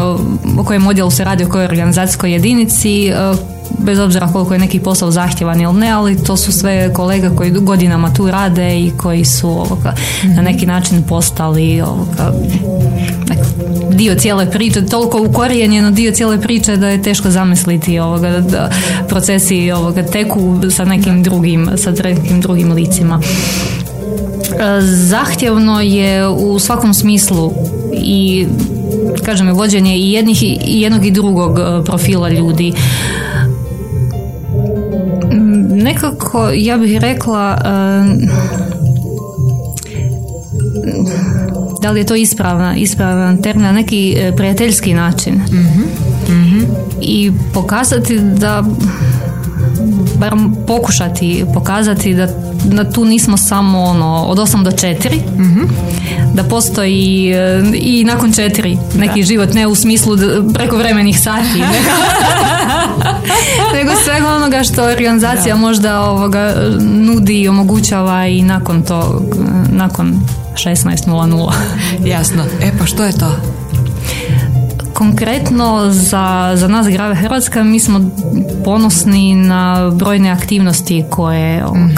o 0.59 0.63
kojem 0.65 0.87
odjelu 0.87 1.11
se 1.11 1.23
radi, 1.23 1.43
o 1.43 1.49
kojoj 1.49 1.65
organizacijskoj 1.65 2.31
jedinici, 2.31 3.07
e, 3.07 3.13
bez 3.79 3.99
obzira 3.99 4.27
koliko 4.27 4.53
je 4.53 4.59
neki 4.59 4.79
posao 4.79 5.11
zahtjevan 5.11 5.61
ili 5.61 5.73
ne, 5.73 5.91
ali 5.91 6.23
to 6.23 6.37
su 6.37 6.51
sve 6.51 6.93
kolega 6.93 7.29
koji 7.29 7.51
godinama 7.51 8.13
tu 8.13 8.31
rade 8.31 8.79
i 8.79 8.91
koji 8.97 9.25
su 9.25 9.49
ovoga, 9.49 9.93
na 10.35 10.41
neki 10.41 10.65
način 10.65 11.03
postali 11.03 11.81
ovoga, 11.81 12.33
dio 13.95 14.15
cijele 14.15 14.51
priče, 14.51 14.85
toliko 14.85 15.21
ukorijenjeno 15.29 15.91
dio 15.91 16.11
cijele 16.11 16.41
priče 16.41 16.77
da 16.77 16.87
je 16.87 17.01
teško 17.01 17.29
zamisliti 17.29 17.99
ovoga, 17.99 18.39
da 18.39 18.69
procesi 19.07 19.71
ovoga 19.71 20.03
teku 20.03 20.57
sa 20.71 20.85
nekim 20.85 21.23
drugim, 21.23 21.69
sa 21.77 21.91
nekim 21.91 22.41
drugim 22.41 22.71
licima. 22.71 23.21
E, 23.21 24.81
zahtjevno 24.81 25.81
je 25.81 26.27
u 26.27 26.59
svakom 26.59 26.93
smislu 26.93 27.53
i 27.93 28.45
kažem 29.25 29.51
vođenje 29.51 29.97
i 29.97 30.11
jednih 30.11 30.43
i 30.43 30.81
jednog 30.81 31.05
i 31.05 31.11
drugog 31.11 31.59
e, 31.59 31.85
profila 31.85 32.29
ljudi 32.29 32.73
nekako 35.85 36.49
ja 36.53 36.77
bih 36.77 36.97
rekla 36.97 37.57
e, 37.65 38.05
da 41.85 41.91
li 41.91 41.99
je 41.99 42.05
to 42.05 42.15
ispravna, 42.15 42.75
ispravan 42.75 43.41
termin 43.41 43.65
na 43.65 43.71
neki 43.71 44.15
e, 44.17 44.35
prijateljski 44.35 44.93
način? 44.93 45.41
I 47.01 47.31
pokazati 47.53 48.19
da 48.19 48.63
bar 50.19 50.33
pokušati 50.67 51.45
pokazati 51.53 52.13
da, 52.13 52.27
da 52.63 52.91
tu 52.91 53.05
nismo 53.05 53.37
samo 53.37 53.83
ono 53.83 54.25
od 54.27 54.37
8 54.37 54.63
do 54.63 54.71
4 54.71 55.19
da 56.33 56.43
postoji 56.43 57.31
e, 57.33 57.63
i 57.73 58.03
nakon 58.03 58.33
četiri 58.33 58.77
neki 58.95 59.23
život 59.23 59.53
ne 59.53 59.67
u 59.67 59.75
smislu 59.75 60.17
preko 60.53 60.77
vremenih 60.77 61.19
sati 61.19 61.59
nego 63.75 63.91
svega 64.03 64.27
onoga 64.35 64.63
što 64.63 64.83
organizacija 64.83 65.55
možda 65.55 66.01
ovoga 66.01 66.55
nudi 66.79 67.41
i 67.41 67.47
omogućava 67.47 68.27
i 68.27 68.41
nakon 68.41 68.83
to 68.83 69.21
nakon 69.71 70.19
16.00 70.55 71.51
jasno. 72.05 72.43
E 72.61 72.71
pa 72.79 72.85
što 72.85 73.05
je 73.05 73.11
to 73.11 73.31
Konkretno 74.95 75.91
za, 75.91 76.51
za 76.55 76.67
nas 76.67 76.87
Grave 76.87 77.15
Hrvatska 77.15 77.63
mi 77.63 77.79
smo 77.79 77.99
ponosni 78.65 79.35
na 79.35 79.91
brojne 79.93 80.29
aktivnosti 80.29 81.03
koje, 81.09 81.63
mm 81.63 81.95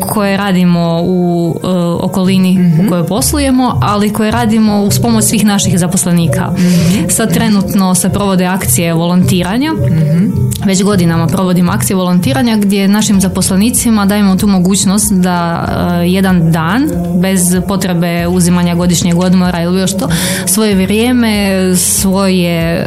koje 0.00 0.36
radimo 0.36 1.02
u 1.02 1.48
uh, 1.48 2.04
okolini 2.04 2.58
u 2.58 2.62
mhm. 2.62 2.88
kojoj 2.88 3.06
poslujemo, 3.06 3.78
ali 3.82 4.12
koje 4.12 4.30
radimo 4.30 4.82
uz 4.82 4.98
pomoć 4.98 5.24
svih 5.24 5.44
naših 5.44 5.78
zaposlenika. 5.78 6.50
mm 6.50 7.08
Sad 7.08 7.34
trenutno 7.34 7.94
se 7.94 8.08
provode 8.08 8.46
akcije 8.46 8.94
volontiranja. 8.94 9.72
mm 9.72 10.46
Već 10.64 10.82
godinama 10.82 11.26
provodimo 11.26 11.72
akcije 11.72 11.96
volontiranja 11.96 12.56
gdje 12.56 12.88
našim 12.88 13.20
zaposlenicima 13.20 14.06
dajemo 14.06 14.36
tu 14.36 14.46
mogućnost 14.46 15.12
da 15.12 15.64
uh, 15.68 16.12
jedan 16.12 16.52
dan 16.52 16.88
bez 17.22 17.56
potrebe 17.68 18.26
uzimanja 18.28 18.74
godišnjeg 18.74 19.18
odmora 19.18 19.62
ili 19.62 19.80
još 19.80 19.96
to 19.96 20.08
svoje 20.46 20.74
vrijeme 20.74 21.65
svoje 21.74 22.86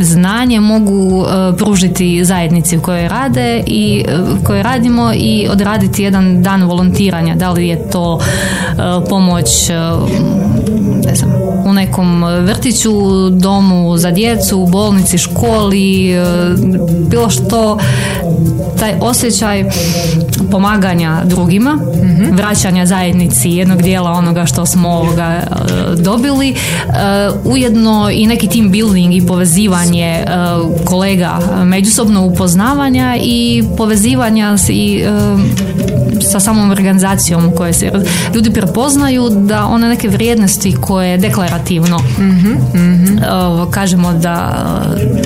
znanje 0.00 0.60
mogu 0.60 1.24
e, 1.24 1.56
pružiti 1.56 2.24
zajednici 2.24 2.76
u 2.76 2.80
kojoj 2.80 3.08
rade 3.08 3.62
i 3.66 4.04
e, 4.08 4.18
koje 4.44 4.62
radimo 4.62 5.12
i 5.14 5.48
odraditi 5.50 6.02
jedan 6.02 6.42
dan 6.42 6.62
volontiranja. 6.62 7.34
Da 7.34 7.50
li 7.50 7.68
je 7.68 7.90
to 7.90 8.20
pomoć 9.08 9.48
ne 11.12 11.16
znam, 11.16 11.32
u 11.64 11.72
nekom 11.72 12.24
vrtiću, 12.24 12.92
domu 13.30 13.96
za 13.98 14.10
djecu, 14.10 14.58
u 14.58 14.66
bolnici, 14.66 15.18
školi, 15.18 16.16
bilo 17.10 17.30
što, 17.30 17.78
taj 18.78 18.94
osjećaj 19.00 19.64
pomaganja 20.50 21.22
drugima, 21.24 21.78
mhm. 22.02 22.36
vraćanja 22.36 22.86
zajednici 22.86 23.50
jednog 23.50 23.82
dijela 23.82 24.10
onoga 24.10 24.46
što 24.46 24.66
smo 24.66 24.88
ovoga 24.88 25.40
dobili, 25.96 26.54
ujedno 27.44 28.10
i 28.12 28.26
neki 28.26 28.48
team 28.48 28.70
building 28.70 29.14
i 29.14 29.26
povezivanje 29.26 30.24
kolega, 30.84 31.38
međusobno 31.64 32.26
upoznavanja 32.26 33.16
i 33.22 33.64
povezivanja 33.76 34.56
i 34.68 35.04
sa 36.22 36.40
samom 36.40 36.70
organizacijom 36.70 37.46
u 37.46 37.50
kojoj 37.56 37.72
se 37.72 37.92
ljudi 38.34 38.50
prepoznaju 38.52 39.28
da 39.28 39.66
one 39.66 39.88
neke 39.88 40.08
vrijednosti 40.08 40.76
koje 40.80 41.18
deklarativno 41.18 41.98
mm 41.98 42.52
kažemo 43.70 44.12
da, 44.12 44.66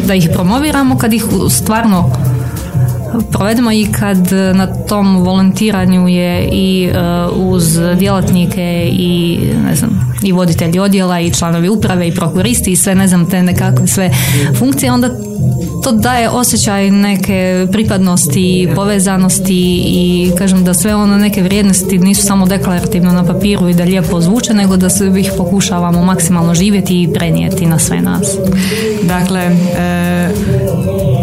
da 0.06 0.14
ih 0.14 0.28
promoviramo 0.34 0.98
kad 0.98 1.12
ih 1.12 1.24
stvarno 1.50 2.10
provedemo 3.30 3.72
i 3.72 3.88
kad 3.92 4.32
na 4.54 4.66
tom 4.66 5.16
volontiranju 5.16 6.08
je 6.08 6.48
i 6.52 6.90
uz 7.36 7.78
djelatnike 7.98 8.88
i 8.92 9.38
ne 9.68 9.76
znam 9.76 10.14
i 10.22 10.32
voditelji 10.32 10.78
odjela 10.78 11.20
i 11.20 11.32
članovi 11.32 11.68
uprave 11.68 12.08
i 12.08 12.14
prokuristi 12.14 12.72
i 12.72 12.76
sve 12.76 12.94
ne 12.94 13.08
znam 13.08 13.30
te 13.30 13.42
nekakve 13.42 13.86
sve 13.86 14.10
funkcije 14.58 14.92
onda 14.92 15.10
to 15.86 15.92
daje 15.92 16.28
osjećaj 16.28 16.90
neke 16.90 17.66
pripadnosti, 17.72 18.68
povezanosti 18.74 19.82
i 19.86 20.30
kažem 20.38 20.64
da 20.64 20.74
sve 20.74 20.94
ono 20.94 21.16
neke 21.16 21.42
vrijednosti 21.42 21.98
nisu 21.98 22.26
samo 22.26 22.46
deklarativno 22.46 23.12
na 23.12 23.24
papiru 23.24 23.68
i 23.68 23.74
da 23.74 23.84
lijepo 23.84 24.20
zvuče, 24.20 24.54
nego 24.54 24.76
da 24.76 24.90
se 24.90 25.12
ih 25.18 25.32
pokušavamo 25.36 26.02
maksimalno 26.02 26.54
živjeti 26.54 27.02
i 27.02 27.12
prenijeti 27.12 27.66
na 27.66 27.78
sve 27.78 28.00
nas. 28.00 28.36
Dakle, 29.02 29.40
e, 29.40 30.28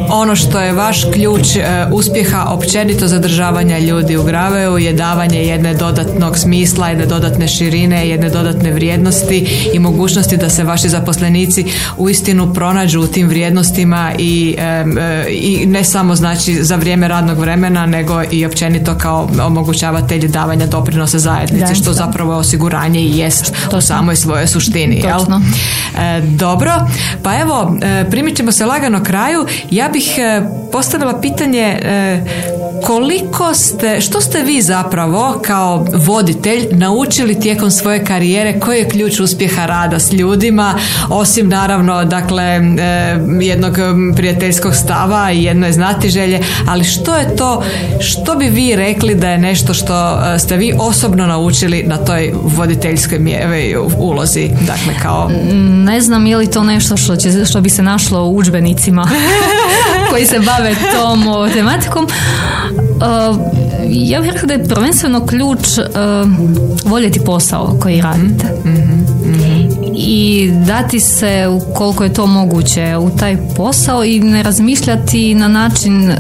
ono 0.09 0.35
što 0.35 0.59
je 0.59 0.73
vaš 0.73 1.03
ključ 1.13 1.55
e, 1.55 1.87
uspjeha 1.91 2.45
općenito 2.49 3.07
zadržavanja 3.07 3.79
ljudi 3.79 4.17
u 4.17 4.23
Graveu 4.23 4.77
je 4.77 4.93
davanje 4.93 5.43
jedne 5.43 5.73
dodatnog 5.73 6.37
smisla, 6.37 6.89
jedne 6.89 7.05
dodatne 7.05 7.47
širine, 7.47 8.07
jedne 8.09 8.29
dodatne 8.29 8.71
vrijednosti 8.71 9.69
i 9.73 9.79
mogućnosti 9.79 10.37
da 10.37 10.49
se 10.49 10.63
vaši 10.63 10.89
zaposlenici 10.89 11.65
uistinu 11.97 12.53
pronađu 12.53 13.01
u 13.01 13.07
tim 13.07 13.27
vrijednostima 13.27 14.11
i, 14.17 14.55
e, 14.57 14.85
i 15.29 15.65
ne 15.65 15.83
samo 15.83 16.15
znači 16.15 16.63
za 16.63 16.75
vrijeme 16.75 17.07
radnog 17.07 17.37
vremena 17.37 17.85
nego 17.85 18.21
i 18.31 18.45
općenito 18.45 18.97
kao 18.97 19.29
omogućavatelji 19.45 20.27
davanja 20.27 20.65
doprinosa 20.65 21.19
zajednici 21.19 21.75
što 21.75 21.93
zapravo 21.93 22.35
osiguranje 22.35 22.99
i 22.99 23.17
jest 23.17 23.53
u 23.77 23.81
samoj 23.81 24.15
svojoj 24.15 24.47
suštini. 24.47 24.95
Jel? 24.95 25.19
E, 25.19 26.21
dobro, 26.21 26.71
pa 27.23 27.39
evo 27.39 27.77
primit 28.09 28.37
ćemo 28.37 28.51
se 28.51 28.65
lagano 28.65 29.03
kraju. 29.03 29.45
Ja 29.71 29.89
bih 29.93 30.17
E, 30.17 30.41
postavila 30.71 31.13
pitanje 31.21 31.59
e, 31.61 32.19
koliko 32.81 33.53
ste, 33.53 34.01
što 34.01 34.21
ste 34.21 34.43
vi 34.43 34.61
zapravo 34.61 35.41
kao 35.45 35.85
voditelj 35.93 36.67
naučili 36.71 37.39
tijekom 37.39 37.71
svoje 37.71 38.05
karijere, 38.05 38.59
koji 38.59 38.77
je 38.77 38.89
ključ 38.89 39.19
uspjeha 39.19 39.65
rada 39.65 39.99
s 39.99 40.13
ljudima, 40.13 40.75
osim 41.09 41.49
naravno 41.49 42.05
dakle 42.05 42.43
e, 42.43 42.61
jednog 43.41 43.77
prijateljskog 44.15 44.75
stava 44.75 45.31
i 45.31 45.43
jedno 45.43 45.65
je 45.65 45.73
znati 45.73 46.09
želje, 46.09 46.39
ali 46.67 46.83
što 46.83 47.15
je 47.15 47.35
to, 47.35 47.63
što 47.99 48.35
bi 48.35 48.45
vi 48.45 48.75
rekli 48.75 49.15
da 49.15 49.29
je 49.29 49.37
nešto 49.37 49.73
što 49.73 50.19
ste 50.39 50.57
vi 50.57 50.73
osobno 50.79 51.25
naučili 51.25 51.83
na 51.83 51.97
toj 51.97 52.33
voditeljskoj 52.43 53.19
ulozi, 53.97 54.49
dakle 54.67 54.93
kao... 55.01 55.31
Ne 55.85 56.01
znam 56.01 56.27
je 56.27 56.37
li 56.37 56.51
to 56.51 56.63
nešto 56.63 56.97
što, 56.97 57.15
će, 57.15 57.45
što 57.45 57.61
bi 57.61 57.69
se 57.69 57.83
našlo 57.83 58.23
u 58.23 58.35
udžbenicima 58.35 59.09
koji 60.09 60.25
se 60.25 60.39
bave 60.39 60.75
tom 60.95 61.23
tematikom. 61.53 62.07
Ja 63.89 64.21
bih 64.21 64.31
rekla 64.31 64.47
da 64.47 64.53
je 64.53 64.67
prvenstveno 64.67 65.25
ključ 65.25 65.77
uh, 65.77 65.85
voljeti 66.85 67.19
posao 67.19 67.77
koji 67.81 68.01
radite. 68.01 68.45
I 69.95 70.51
dati 70.67 70.99
se 70.99 71.47
koliko 71.75 72.03
je 72.03 72.13
to 72.13 72.27
moguće 72.27 72.97
u 72.97 73.09
taj 73.09 73.37
posao 73.55 74.03
i 74.03 74.19
ne 74.19 74.43
razmišljati 74.43 75.35
na 75.35 75.47
način 75.47 76.11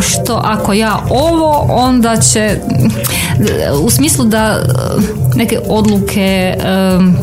što 0.00 0.40
ako 0.44 0.72
ja 0.72 1.06
ovo 1.10 1.66
onda 1.68 2.16
će 2.16 2.56
u 3.84 3.90
smislu 3.90 4.24
da 4.24 4.62
neke 5.34 5.58
odluke 5.68 6.54
um, 6.98 7.16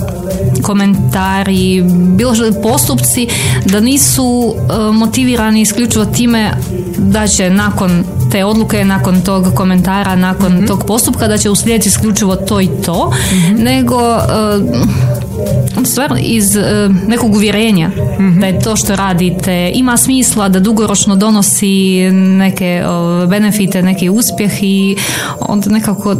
komentari, 0.61 1.83
bilo 2.15 2.35
što 2.35 2.61
postupci 2.61 3.27
da 3.65 3.79
nisu 3.79 4.55
e, 4.55 4.91
motivirani 4.91 5.61
isključivo 5.61 6.05
time 6.05 6.51
da 6.97 7.27
će 7.27 7.49
nakon 7.49 8.03
te 8.31 8.45
odluke, 8.45 8.85
nakon 8.85 9.21
tog 9.21 9.53
komentara, 9.55 10.15
nakon 10.15 10.53
mhm. 10.53 10.65
tog 10.65 10.83
postupka 10.87 11.27
da 11.27 11.37
će 11.37 11.49
uslijediti 11.49 11.89
isključivo 11.89 12.35
to 12.35 12.61
i 12.61 12.69
to, 12.85 13.11
mhm. 13.33 13.63
nego 13.63 13.99
e, 14.01 15.85
stvarno 15.85 16.17
iz 16.21 16.55
e, 16.55 16.89
nekog 17.07 17.35
uvjerenja 17.35 17.91
da 18.39 18.47
je 18.47 18.59
to 18.59 18.75
što 18.75 18.95
radite 18.95 19.71
ima 19.73 19.97
smisla 19.97 20.49
da 20.49 20.59
dugoročno 20.59 21.15
donosi 21.15 22.11
neke 22.11 22.83
benefite, 23.29 23.81
neki 23.81 24.09
uspjeh 24.09 24.51
i 24.63 24.97
onda 25.39 25.69
nekako 25.69 26.15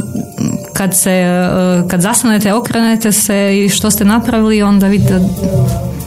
kad 0.73 0.97
se, 0.97 1.23
kad 1.87 2.01
zastanete, 2.01 2.53
okrenete 2.53 3.11
se 3.11 3.59
i 3.65 3.69
što 3.69 3.91
ste 3.91 4.05
napravili, 4.05 4.61
onda 4.61 4.87
vidite 4.87 5.19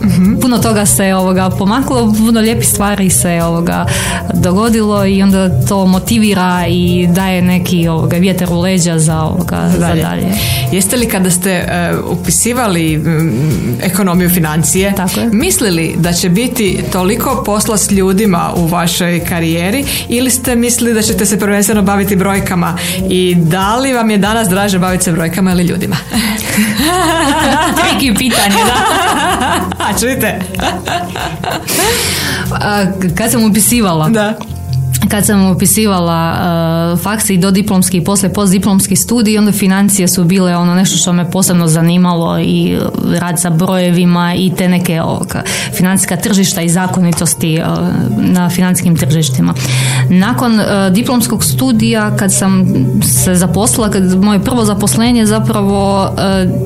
mm 0.02 0.32
Puno 0.40 0.58
toga 0.58 0.86
se 0.86 1.14
ovoga 1.14 1.50
pomaklo, 1.50 2.14
puno 2.18 2.40
lijepih 2.40 2.68
stvari 2.68 3.10
se 3.10 3.42
ovoga 3.42 3.86
dogodilo 4.34 5.06
i 5.06 5.22
onda 5.22 5.66
to 5.66 5.86
motivira 5.86 6.64
i 6.68 7.08
daje 7.10 7.42
neki 7.42 7.88
ovoga 7.88 8.16
vjetar 8.16 8.48
u 8.52 8.60
leđa 8.60 8.98
za 8.98 9.22
ovoga 9.22 9.70
za 9.78 9.94
dalje. 9.94 10.26
Jeste 10.72 10.96
li 10.96 11.08
kada 11.08 11.30
ste 11.30 11.50
e, 11.50 11.92
upisivali 12.08 13.04
ekonomiju 13.82 14.30
financije 14.30 14.94
Tako 14.96 15.20
je. 15.20 15.28
mislili 15.32 15.94
da 15.98 16.12
će 16.12 16.28
biti 16.28 16.84
toliko 16.92 17.42
posla 17.46 17.76
s 17.76 17.90
ljudima 17.90 18.50
u 18.56 18.66
vašoj 18.66 19.24
karijeri 19.28 19.84
ili 20.08 20.30
ste 20.30 20.56
mislili 20.56 20.94
da 20.94 21.02
ćete 21.02 21.26
se 21.26 21.38
prvenstveno 21.38 21.82
baviti 21.82 22.16
brojkama 22.16 22.78
i 23.08 23.34
da 23.34 23.76
li 23.76 23.92
vam 23.92 24.10
je 24.10 24.18
danas 24.18 24.48
draže 24.48 24.78
baviti 24.78 25.04
se 25.04 25.12
brojkama 25.12 25.52
ili 25.52 25.62
ljudima? 25.62 25.96
Triki 27.80 28.14
pitanje, 28.14 28.56
da. 28.66 28.76
A 29.92 29.98
čujte. 29.98 30.38
kad 33.18 33.30
sam 33.30 33.44
upisivala. 33.44 34.08
Da. 34.08 34.34
Kad 35.08 35.26
sam 35.26 35.50
upisivala 35.50 36.34
uh, 36.92 37.00
faksi 37.00 37.36
do 37.36 37.50
diplomski 37.50 37.96
i 37.96 38.04
poslije 38.04 38.32
postdiplomski 38.32 38.96
studij, 38.96 39.38
onda 39.38 39.52
financije 39.52 40.08
su 40.08 40.24
bile 40.24 40.56
ono 40.56 40.74
nešto 40.74 40.96
što 40.98 41.12
me 41.12 41.30
posebno 41.30 41.68
zanimalo 41.68 42.38
i 42.40 42.78
rad 43.18 43.40
sa 43.40 43.50
brojevima 43.50 44.34
i 44.34 44.52
te 44.56 44.68
neke 44.68 45.02
ovoga, 45.02 45.42
financijska 45.74 46.16
tržišta 46.16 46.62
i 46.62 46.68
zakonitosti 46.68 47.60
uh, 47.60 47.78
na 48.16 48.50
financijskim 48.50 48.96
tržištima. 48.96 49.54
Nakon 50.08 50.52
uh, 50.54 50.66
diplomskog 50.92 51.44
studija 51.44 52.16
kad 52.16 52.32
sam 52.32 52.66
se 53.02 53.34
zaposlila, 53.34 53.90
kad 53.90 54.24
moje 54.24 54.44
prvo 54.44 54.64
zaposlenje 54.64 55.26
zapravo 55.26 56.10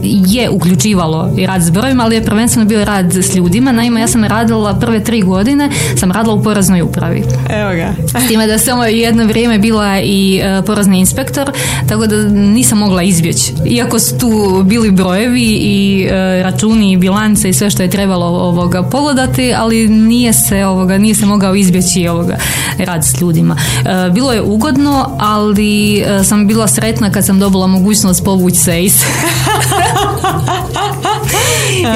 je 0.02 0.50
uključivalo 0.50 1.30
i 1.36 1.46
rad 1.46 1.62
s 1.62 1.70
brojevima, 1.70 2.04
ali 2.04 2.14
je 2.14 2.24
prvenstveno 2.24 2.68
bio 2.68 2.84
rad 2.84 3.14
s 3.14 3.34
ljudima. 3.34 3.72
Naime, 3.72 4.00
ja 4.00 4.08
sam 4.08 4.24
radila 4.24 4.74
prve 4.74 5.04
tri 5.04 5.22
godine, 5.22 5.70
sam 5.96 6.12
radila 6.12 6.34
u 6.34 6.42
poreznoj 6.42 6.82
upravi. 6.82 7.24
Evo 7.50 7.70
ga. 7.74 8.18
Time 8.28 8.46
da 8.46 8.58
sam 8.58 8.78
jedno 8.88 9.24
vrijeme 9.24 9.58
bila 9.58 10.00
i 10.00 10.42
uh, 10.58 10.64
porezni 10.64 10.98
inspektor, 10.98 11.50
tako 11.88 12.06
da 12.06 12.28
nisam 12.28 12.78
mogla 12.78 13.02
izbjeći. 13.02 13.52
Iako 13.66 13.98
su 13.98 14.18
tu 14.18 14.62
bili 14.64 14.90
brojevi 14.90 15.58
i 15.60 16.06
uh, 16.06 16.12
računi 16.42 16.92
i 16.92 16.96
bilance 16.96 17.48
i 17.48 17.52
sve 17.52 17.70
što 17.70 17.82
je 17.82 17.90
trebalo 17.90 18.26
ovoga 18.26 18.82
pogledati, 18.82 19.54
ali 19.56 19.88
nije 19.88 20.32
se 20.32 20.66
ovoga 20.66 20.98
nije 20.98 21.14
se 21.14 21.26
mogao 21.26 21.54
izbjeći 21.54 22.08
ovoga 22.08 22.36
rad 22.78 23.04
s 23.04 23.20
ljudima. 23.20 23.56
Uh, 23.56 24.14
bilo 24.14 24.32
je 24.32 24.42
ugodno, 24.42 25.16
ali 25.18 26.04
sam 26.24 26.46
bila 26.46 26.68
sretna 26.68 27.10
kad 27.10 27.26
sam 27.26 27.38
dobila 27.38 27.66
mogućnost 27.66 28.24
povući 28.24 28.56
se 28.56 28.84
iz 28.84 29.02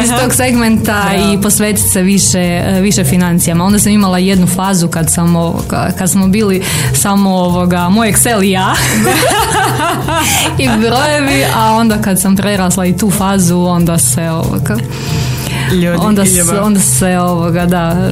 iz 0.05 0.11
tog 0.23 0.35
segmenta 0.35 1.05
i 1.33 1.43
posvetiti 1.43 1.89
se 1.89 2.03
više, 2.03 2.63
više 2.81 3.05
financijama. 3.05 3.65
Onda 3.65 3.79
sam 3.79 3.93
imala 3.93 4.19
jednu 4.19 4.47
fazu 4.47 4.89
kad, 4.89 5.11
sam, 5.11 5.35
kad 5.99 6.11
smo 6.11 6.29
bili 6.29 6.63
samo 6.95 7.31
ovoga, 7.31 7.89
moj 7.89 8.13
Excel 8.13 8.45
i 8.45 8.51
ja. 8.51 8.75
I 10.59 10.69
brojevi, 10.69 11.45
a 11.57 11.73
onda 11.73 11.99
kad 12.03 12.21
sam 12.21 12.37
prerasla 12.37 12.87
i 12.87 12.97
tu 12.97 13.11
fazu, 13.11 13.59
onda 13.59 13.99
se 13.99 14.31
ovoga, 14.31 14.77
Ljudi 15.73 15.99
onda, 15.99 16.27
se, 16.27 16.61
onda 16.61 16.81
se 16.81 17.19
ovoga, 17.19 17.67
da, 17.67 18.11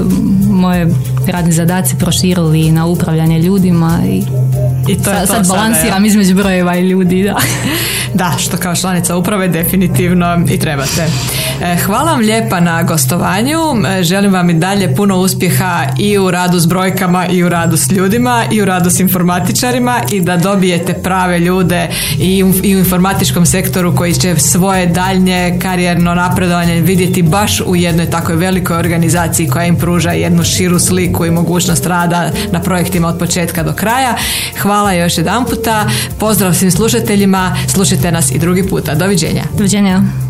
moje 0.51 0.89
radni 1.27 1.53
zadaci 1.53 1.97
proširili 1.99 2.73
na 2.73 2.87
upravljanje 2.87 3.39
ljudima 3.39 3.99
i, 4.07 4.23
I 4.89 5.03
to 5.03 5.11
je 5.11 5.17
sad, 5.17 5.27
to 5.27 5.35
sad 5.35 5.49
balansiram 5.49 5.93
sada, 5.93 6.07
između 6.07 6.35
brojeva 6.35 6.77
i 6.77 6.89
ljudi, 6.89 7.23
da. 7.23 7.37
Da, 8.15 8.35
što 8.39 8.57
kao 8.57 8.77
članica 8.77 9.17
uprave 9.17 9.49
definitivno 9.49 10.45
i 10.51 10.59
trebate. 10.59 11.07
E, 11.63 11.77
hvala 11.77 12.11
vam 12.11 12.21
lijepa 12.21 12.61
na 12.61 12.83
gostovanju. 12.83 13.59
E, 13.89 14.03
želim 14.03 14.33
vam 14.33 14.51
i 14.51 14.55
dalje 14.55 14.95
puno 14.97 15.17
uspjeha 15.17 15.87
i 15.99 16.19
u 16.19 16.31
radu 16.31 16.59
s 16.59 16.67
brojkama 16.67 17.27
i 17.27 17.45
u 17.45 17.49
radu 17.49 17.77
s 17.77 17.91
ljudima 17.91 18.45
i 18.51 18.63
u 18.63 18.65
radu 18.65 18.91
s 18.91 19.01
informatičarima 19.01 20.01
i 20.13 20.21
da 20.21 20.37
dobijete 20.37 20.95
prave 20.95 21.39
ljude 21.39 21.89
i 22.19 22.45
u 22.45 22.53
informatičkom 22.63 23.47
sektoru 23.47 23.97
koji 23.97 24.15
će 24.15 24.37
svoje 24.37 24.87
daljnje 24.87 25.59
karijerno 25.63 26.15
napredovanje 26.15 26.81
vidjeti 26.81 27.23
baš 27.23 27.61
u 27.61 27.77
jednoj 27.77 28.11
takvoj 28.11 28.37
velikoj 28.37 28.77
organizaciji 28.77 29.49
koja 29.49 29.67
im 29.67 29.77
pruža 29.77 30.11
jednu 30.11 30.45
širu 30.45 30.79
sliku 30.79 31.27
i 31.27 31.31
mogućnost 31.31 31.87
rada 31.87 32.31
na 32.53 32.61
projektima 32.61 33.09
od 33.09 33.19
početka 33.19 33.63
do 33.63 33.73
kraja. 33.73 34.17
Hvala 34.79 34.93
još 34.93 35.19
jedan 35.19 35.45
puta. 35.45 35.89
Pozdrav 36.19 36.55
svim 36.55 36.71
slušateljima. 36.71 37.57
Slušajte 37.69 38.13
nas 38.13 38.31
i 38.31 38.39
drugi 38.39 38.69
puta. 38.69 38.95
Doviđenja. 38.95 39.45
Doviđenja. 39.57 40.03